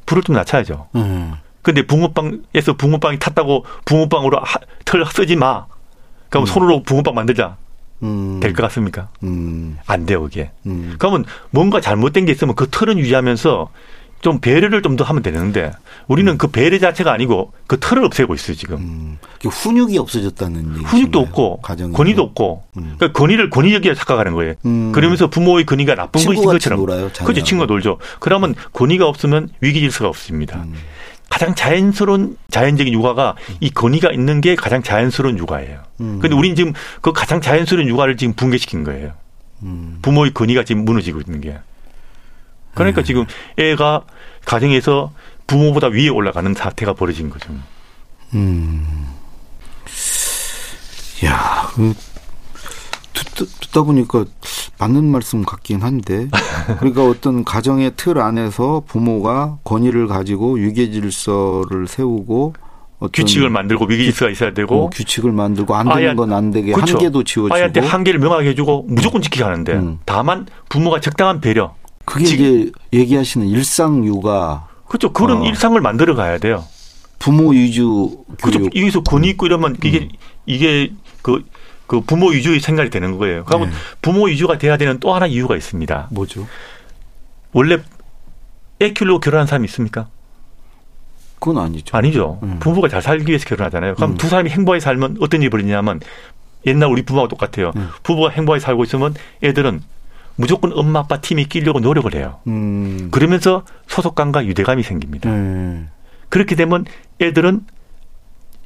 불을 0.06 0.22
좀 0.22 0.36
낮춰야죠. 0.36 0.88
음. 0.96 1.34
근데 1.62 1.82
붕어빵에서 1.82 2.74
붕어빵이 2.76 3.18
탔다고 3.18 3.64
붕어빵으로 3.84 4.38
하, 4.40 4.58
털 4.84 5.04
쓰지 5.06 5.36
마. 5.36 5.66
그럼 6.28 6.44
음. 6.44 6.46
손으로 6.46 6.82
붕어빵 6.82 7.14
만들자. 7.14 7.56
음. 8.02 8.38
될것 8.40 8.62
같습니까? 8.68 9.08
음. 9.22 9.78
안 9.86 10.06
돼요, 10.06 10.22
그게. 10.22 10.50
음. 10.66 10.94
그러면 10.98 11.24
뭔가 11.50 11.80
잘못된 11.80 12.24
게 12.26 12.32
있으면 12.32 12.54
그 12.54 12.68
틀은 12.68 12.98
유지하면서 12.98 13.68
좀 14.20 14.40
배려를 14.40 14.82
좀 14.82 14.96
더 14.96 15.04
하면 15.04 15.22
되는데 15.22 15.70
우리는 16.08 16.32
음. 16.32 16.38
그 16.38 16.48
배려 16.48 16.76
자체가 16.80 17.12
아니고 17.12 17.52
그 17.68 17.78
틀을 17.78 18.04
없애고 18.04 18.34
있어요 18.34 18.56
지금. 18.56 18.76
음. 18.78 19.18
훈육이 19.48 19.96
없어졌다는 19.96 20.74
얘기. 20.74 20.84
훈육도 20.84 21.20
없고 21.20 21.60
가정에. 21.60 21.92
권위도 21.92 22.22
없고. 22.22 22.64
음. 22.78 22.94
그러니까 22.98 23.12
권위를 23.16 23.48
권위적이라 23.50 23.94
착각하는 23.94 24.34
거예요. 24.34 24.54
음. 24.66 24.90
그러면서 24.90 25.28
부모의 25.30 25.66
권위가 25.66 25.94
나쁜 25.94 26.24
것인 26.24 26.42
것처럼. 26.44 26.80
놀아요, 26.80 27.10
그렇죠, 27.12 27.44
친구가 27.44 27.72
놀죠. 27.72 27.98
그러면 28.18 28.56
권위가 28.72 29.06
없으면 29.06 29.50
위기 29.60 29.78
질서가 29.80 30.08
없습니다. 30.08 30.64
음. 31.28 31.30
가장 31.30 31.54
자연스러운 31.54 32.36
자연적인 32.50 32.92
육아가 32.92 33.36
이 33.60 33.70
권위가 33.70 34.10
있는 34.10 34.40
게 34.40 34.56
가장 34.56 34.82
자연스러운 34.82 35.38
육아예요. 35.38 35.82
음. 36.00 36.18
근데 36.20 36.34
우리는 36.34 36.56
지금 36.56 36.72
그 37.00 37.12
가장 37.12 37.40
자연스러운 37.40 37.88
육아를 37.88 38.16
지금 38.16 38.34
붕괴시킨 38.34 38.84
거예요. 38.84 39.12
부모의 40.02 40.32
권위가 40.34 40.64
지금 40.64 40.84
무너지고 40.84 41.20
있는 41.20 41.40
게. 41.40 41.58
그러니까 42.74 43.02
음. 43.02 43.04
지금 43.04 43.26
애가 43.56 44.02
가정에서 44.44 45.12
부모보다 45.46 45.88
위에 45.88 46.08
올라가는 46.08 46.52
사태가 46.54 46.94
벌어진 46.94 47.28
거죠. 47.30 47.52
음. 48.34 49.06
야, 51.24 51.68
그, 51.74 51.94
듣다, 53.46 53.82
보니까 53.82 54.24
맞는 54.78 55.04
말씀 55.04 55.44
같긴 55.44 55.82
한데, 55.82 56.28
그러니까 56.78 57.04
어떤 57.04 57.44
가정의 57.44 57.92
틀 57.96 58.18
안에서 58.18 58.82
부모가 58.86 59.58
권위를 59.64 60.06
가지고 60.06 60.58
유계 60.60 60.90
질서를 60.90 61.86
세우고 61.86 62.54
규칙을 63.12 63.48
만들고 63.50 63.86
위계 63.86 64.04
질서가 64.04 64.30
있어야 64.30 64.52
되고 64.52 64.86
어, 64.86 64.90
규칙을 64.90 65.30
만들고 65.30 65.74
안 65.74 65.88
되는 65.88 66.16
건 66.16 66.32
안 66.32 66.50
되게 66.50 66.72
그렇죠. 66.72 66.94
한계도 66.94 67.22
지어주고 67.22 67.54
아이한테 67.54 67.80
한계를 67.80 68.18
명확히 68.18 68.48
해주고 68.48 68.86
무조건 68.88 69.22
지키게 69.22 69.44
하는데 69.44 69.72
음. 69.72 69.98
다만 70.04 70.46
부모가 70.68 71.00
적당한 71.00 71.40
배려 71.40 71.74
그게 72.04 72.24
이제 72.24 72.72
얘기하시는 72.92 73.46
일상 73.46 74.04
육아. 74.04 74.66
그렇죠. 74.88 75.12
그런 75.12 75.42
어. 75.42 75.44
일상을 75.44 75.80
만들어 75.80 76.14
가야 76.16 76.38
돼요. 76.38 76.64
부모 77.18 77.50
위주 77.50 78.24
그렇죠. 78.40 78.64
여기서 78.64 79.02
권위 79.02 79.28
있고 79.30 79.46
이러면 79.46 79.76
이게 79.84 80.00
음. 80.00 80.08
이게 80.46 80.92
그, 81.22 81.44
그 81.88 82.02
부모 82.02 82.28
위주의 82.28 82.60
생각이 82.60 82.90
되는 82.90 83.16
거예요. 83.16 83.44
그러면 83.44 83.70
네. 83.70 83.74
부모 84.02 84.26
위주가 84.26 84.58
돼야 84.58 84.76
되는 84.76 85.00
또 85.00 85.14
하나 85.14 85.26
이유가 85.26 85.56
있습니다. 85.56 86.08
뭐죠? 86.12 86.46
원래 87.52 87.78
애 88.80 88.92
키우려고 88.92 89.18
결혼한 89.20 89.46
사람이 89.46 89.64
있습니까? 89.64 90.06
그건 91.40 91.64
아니죠. 91.64 91.96
아니죠. 91.96 92.38
음. 92.42 92.58
부부가 92.60 92.88
잘 92.88 93.00
살기 93.00 93.28
위해서 93.28 93.48
결혼하잖아요. 93.48 93.94
그럼 93.94 94.12
음. 94.12 94.16
두 94.18 94.28
사람이 94.28 94.50
행복하게 94.50 94.80
살면 94.80 95.16
어떤 95.20 95.40
일이 95.40 95.50
벌이냐면 95.50 96.00
옛날 96.66 96.90
우리 96.90 97.02
부부하고 97.02 97.28
똑같아요. 97.28 97.72
음. 97.76 97.88
부부가 98.02 98.28
행복하게 98.30 98.60
살고 98.60 98.84
있으면 98.84 99.14
애들은 99.42 99.80
무조건 100.36 100.72
엄마 100.74 101.00
아빠 101.00 101.20
팀이 101.22 101.46
끼려고 101.46 101.80
노력을 101.80 102.12
해요. 102.14 102.40
음. 102.48 103.08
그러면서 103.10 103.64
소속감과 103.86 104.44
유대감이 104.44 104.82
생깁니다. 104.82 105.30
음. 105.30 105.88
그렇게 106.28 106.54
되면 106.54 106.84
애들은 107.20 107.62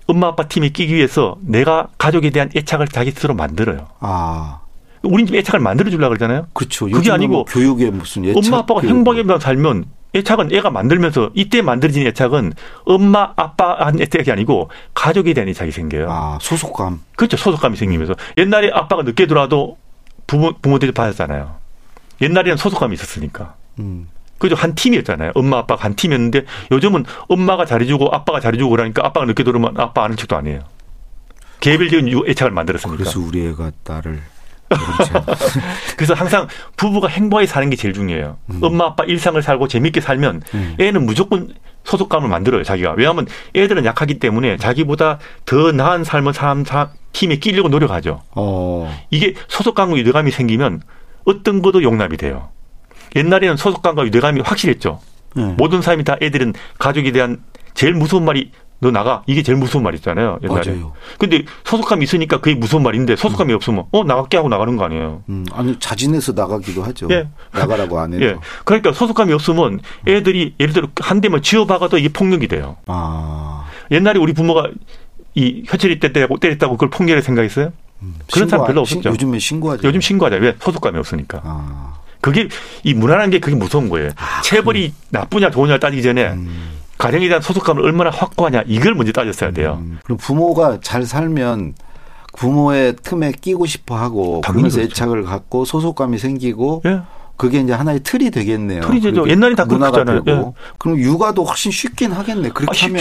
엄마 0.06 0.28
아빠 0.28 0.44
팀에 0.44 0.68
끼기 0.70 0.94
위해서 0.94 1.36
내가 1.42 1.88
가족에 1.98 2.30
대한 2.30 2.50
애착을 2.54 2.88
자기 2.88 3.10
스스로 3.10 3.34
만들어요. 3.34 3.88
아. 4.00 4.60
우린 5.02 5.26
집 5.26 5.34
애착을 5.34 5.60
만들어 5.60 5.90
주려고 5.90 6.10
그러잖아요. 6.10 6.46
그렇죠. 6.52 6.86
그게 6.86 7.10
아니고 7.10 7.32
뭐 7.32 7.44
교육에 7.44 7.90
무슨 7.90 8.24
애착 8.24 8.36
엄마 8.44 8.58
아빠가 8.58 8.80
행복하게 8.82 9.24
살면 9.40 9.86
애착은 10.14 10.52
애가 10.52 10.70
만들면서 10.70 11.30
이때 11.34 11.62
만들어진 11.62 12.06
애착은 12.06 12.52
엄마 12.84 13.32
아빠한 13.36 14.00
애착이 14.00 14.30
아니고 14.30 14.70
가족에 14.94 15.34
대한 15.34 15.48
애착이 15.48 15.70
생겨요. 15.70 16.06
아 16.08 16.38
소속감. 16.40 17.00
그렇죠. 17.16 17.36
소속감이 17.36 17.76
생기면서 17.76 18.14
옛날에 18.38 18.70
아빠가 18.72 19.02
늦게 19.02 19.26
들어와도 19.26 19.76
부모 20.26 20.52
부모들이 20.60 20.92
받았잖아요. 20.92 21.56
옛날에는 22.20 22.56
소속감이 22.56 22.94
있었으니까. 22.94 23.54
음. 23.78 24.08
그죠 24.42 24.56
한 24.56 24.74
팀이었잖아요. 24.74 25.30
엄마 25.36 25.58
아빠가 25.58 25.84
한 25.84 25.94
팀이었는데 25.94 26.44
요즘은 26.72 27.04
엄마가 27.28 27.64
잘해주고 27.64 28.08
아빠가 28.12 28.40
잘해주고 28.40 28.70
그러니까 28.70 29.06
아빠가 29.06 29.24
늦게 29.24 29.44
들어오면 29.44 29.74
아빠 29.78 30.02
아는 30.02 30.16
척도 30.16 30.36
안 30.36 30.48
해요. 30.48 30.58
개별적인 31.60 32.12
애착을 32.28 32.50
만들었으니까. 32.50 32.96
그래서 32.96 33.20
우리 33.20 33.46
애가 33.46 33.70
나를 33.84 34.20
그래서 35.96 36.14
항상 36.14 36.48
부부가 36.76 37.06
행복하게 37.06 37.46
사는 37.46 37.70
게 37.70 37.76
제일 37.76 37.94
중요해요. 37.94 38.36
음. 38.50 38.58
엄마 38.62 38.86
아빠 38.86 39.04
일상을 39.04 39.40
살고 39.40 39.68
재밌게 39.68 40.00
살면 40.00 40.42
음. 40.54 40.76
애는 40.80 41.06
무조건 41.06 41.54
소속감을 41.84 42.28
만들어요, 42.28 42.64
자기가. 42.64 42.94
왜냐하면 42.96 43.28
애들은 43.54 43.84
약하기 43.84 44.18
때문에 44.18 44.56
자기보다 44.56 45.20
더 45.44 45.70
나은 45.70 46.02
삶을 46.02 46.32
사람, 46.32 46.64
사람 46.64 46.88
팀에 47.12 47.36
끼려고 47.36 47.68
노력하죠. 47.68 48.22
어. 48.32 48.92
이게 49.10 49.34
소속감과 49.46 49.98
유대감이 49.98 50.32
생기면 50.32 50.82
어떤 51.26 51.62
것도 51.62 51.84
용납이 51.84 52.16
돼요. 52.16 52.48
옛날에는 53.16 53.56
소속감과 53.56 54.06
유대감이 54.06 54.40
확실했죠. 54.40 55.00
네. 55.34 55.54
모든 55.56 55.82
사람이 55.82 56.04
다 56.04 56.16
애들은 56.20 56.54
가족에 56.78 57.12
대한 57.12 57.42
제일 57.74 57.94
무서운 57.94 58.24
말이 58.24 58.50
너 58.82 58.90
나가 58.90 59.22
이게 59.28 59.44
제일 59.44 59.58
무서운 59.58 59.84
말이잖아요 59.84 60.40
옛날에. 60.42 60.70
맞아요. 60.72 60.92
근데 61.16 61.44
소속감이 61.64 62.02
있으니까 62.02 62.40
그게 62.40 62.56
무서운 62.56 62.82
말인데 62.82 63.14
소속감이 63.14 63.52
음. 63.52 63.56
없으면 63.56 63.84
어 63.92 64.02
나갈게 64.02 64.36
하고 64.36 64.48
나가는 64.48 64.76
거 64.76 64.84
아니에요. 64.84 65.22
음, 65.28 65.46
아니 65.52 65.78
자진해서 65.78 66.32
나가기도 66.32 66.82
하죠. 66.82 67.06
예. 67.12 67.28
나가라고 67.52 68.00
안 68.00 68.12
해도. 68.12 68.24
예. 68.26 68.36
그러니까 68.64 68.92
소속감이 68.92 69.32
없으면 69.32 69.80
애들이 70.08 70.54
예를 70.58 70.74
들어 70.74 70.88
한 71.00 71.20
대만 71.20 71.42
쥐어박아도 71.42 71.96
이게 71.96 72.08
폭력이 72.08 72.48
돼요. 72.48 72.76
아. 72.86 73.66
옛날에 73.92 74.18
우리 74.18 74.32
부모가 74.32 74.68
이 75.36 75.62
혀처리 75.68 76.00
때렸다고 76.00 76.38
때렸다고 76.38 76.74
그걸 76.74 76.90
폭력을 76.90 77.22
생각했어요? 77.22 77.72
음, 78.02 78.16
그런 78.32 78.48
사람 78.48 78.66
별로 78.66 78.80
없었죠. 78.80 79.10
요즘에 79.10 79.38
신고하죠. 79.38 79.86
요즘 79.86 80.00
신고하자. 80.00 80.36
왜 80.38 80.56
소속감이 80.58 80.98
없으니까. 80.98 81.40
아. 81.44 81.94
그게 82.22 82.48
이 82.84 82.94
무난한 82.94 83.28
게 83.28 83.40
그게 83.40 83.54
무서운 83.54 83.90
거예요. 83.90 84.10
아, 84.16 84.40
체벌이 84.42 84.94
나쁘냐 85.10 85.50
좋으냐 85.50 85.78
따지기 85.78 86.02
전에. 86.02 86.28
음. 86.30 86.78
가정에 86.96 87.26
대한 87.26 87.42
소속감을 87.42 87.82
얼마나 87.84 88.10
확고하냐 88.10 88.62
이걸 88.66 88.94
먼저 88.94 89.10
따졌어야 89.10 89.50
돼요. 89.50 89.78
음, 89.82 89.98
그럼 90.04 90.18
부모가 90.18 90.78
잘 90.80 91.04
살면 91.04 91.74
부모의 92.36 92.94
틈에 93.02 93.32
끼고 93.32 93.66
싶어 93.66 93.96
하고 93.96 94.40
그러면서 94.40 94.76
그렇죠. 94.76 94.92
애착을 94.92 95.24
갖고 95.24 95.64
소속감이 95.64 96.18
생기고 96.18 96.82
예. 96.86 97.00
그게 97.36 97.60
이제 97.60 97.72
하나의 97.72 98.00
틀이 98.04 98.30
되겠네요. 98.30 98.82
틀이 98.82 99.00
되죠. 99.00 99.28
옛날에 99.28 99.54
다 99.54 99.64
그렇잖아요. 99.64 100.22
예. 100.28 100.44
그럼 100.78 100.98
육아도 100.98 101.44
훨씬 101.44 101.72
쉽긴 101.72 102.12
하겠네. 102.12 102.50
그렇게 102.50 102.78
아, 102.78 102.86
하면 102.86 103.00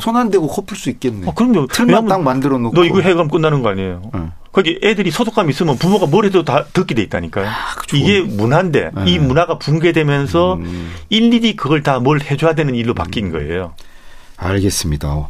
손 0.00 0.16
안 0.16 0.30
대고 0.30 0.46
코풀 0.46 0.76
수 0.76 0.88
있겠네. 0.90 1.28
아, 1.28 1.32
그럼요. 1.34 1.66
틀만 1.66 2.06
딱 2.06 2.22
만들어 2.22 2.56
놓고 2.58 2.74
너 2.74 2.84
이거 2.84 3.00
해가면 3.00 3.28
끝나는 3.28 3.62
거 3.62 3.68
아니에요. 3.70 4.02
예. 4.14 4.20
거기 4.52 4.78
애들이 4.82 5.10
소속감 5.10 5.48
있으면 5.50 5.76
부모가 5.78 6.06
뭘 6.06 6.26
해도 6.26 6.42
다 6.44 6.64
듣게 6.72 6.94
돼 6.94 7.02
있다니까요. 7.02 7.46
아, 7.46 7.52
이게 7.94 8.20
문화인데 8.20 8.90
네. 8.94 9.04
이 9.06 9.18
문화가 9.18 9.58
붕괴되면서 9.58 10.54
음. 10.54 10.92
일일이 11.08 11.56
그걸 11.56 11.82
다 11.82 11.98
뭘 12.00 12.20
해줘야 12.20 12.54
되는 12.54 12.74
일로 12.74 12.94
바뀐 12.94 13.30
거예요. 13.30 13.72
알겠습니다. 14.36 15.28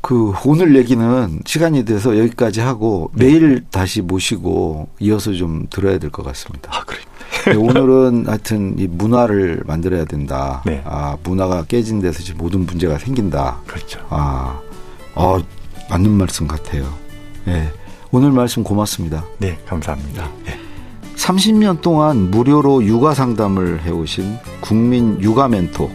그 0.00 0.32
오늘 0.44 0.76
얘기는 0.76 1.40
시간이 1.44 1.84
돼서 1.84 2.16
여기까지 2.18 2.60
하고 2.60 3.10
네. 3.14 3.26
내일 3.26 3.64
다시 3.70 4.00
모시고 4.00 4.88
이어서 5.00 5.32
좀 5.32 5.66
들어야 5.70 5.98
될 5.98 6.10
것 6.10 6.22
같습니다. 6.24 6.70
아, 6.72 6.84
그래. 6.84 7.00
네, 7.17 7.17
오늘은 7.56 8.26
하여튼 8.26 8.78
이 8.78 8.86
문화를 8.86 9.62
만들어야 9.66 10.04
된다. 10.04 10.62
네. 10.66 10.82
아, 10.84 11.16
문화가 11.22 11.64
깨진 11.64 12.00
데서 12.00 12.22
지금 12.22 12.38
모든 12.38 12.66
문제가 12.66 12.98
생긴다. 12.98 13.60
그렇죠. 13.66 14.00
아, 14.10 14.60
어, 15.14 15.38
맞는 15.90 16.10
말씀 16.10 16.46
같아요. 16.46 16.92
예. 17.46 17.52
네. 17.52 17.72
오늘 18.10 18.32
말씀 18.32 18.62
고맙습니다. 18.62 19.24
네, 19.38 19.58
감사합니다. 19.66 20.30
네. 20.44 20.58
30년 21.16 21.80
동안 21.80 22.30
무료로 22.30 22.84
육아 22.84 23.12
상담을 23.12 23.82
해오신 23.82 24.38
국민 24.60 25.20
육아 25.20 25.48
멘토 25.48 25.90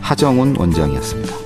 하정훈 0.00 0.56
원장이었습니다. 0.56 1.41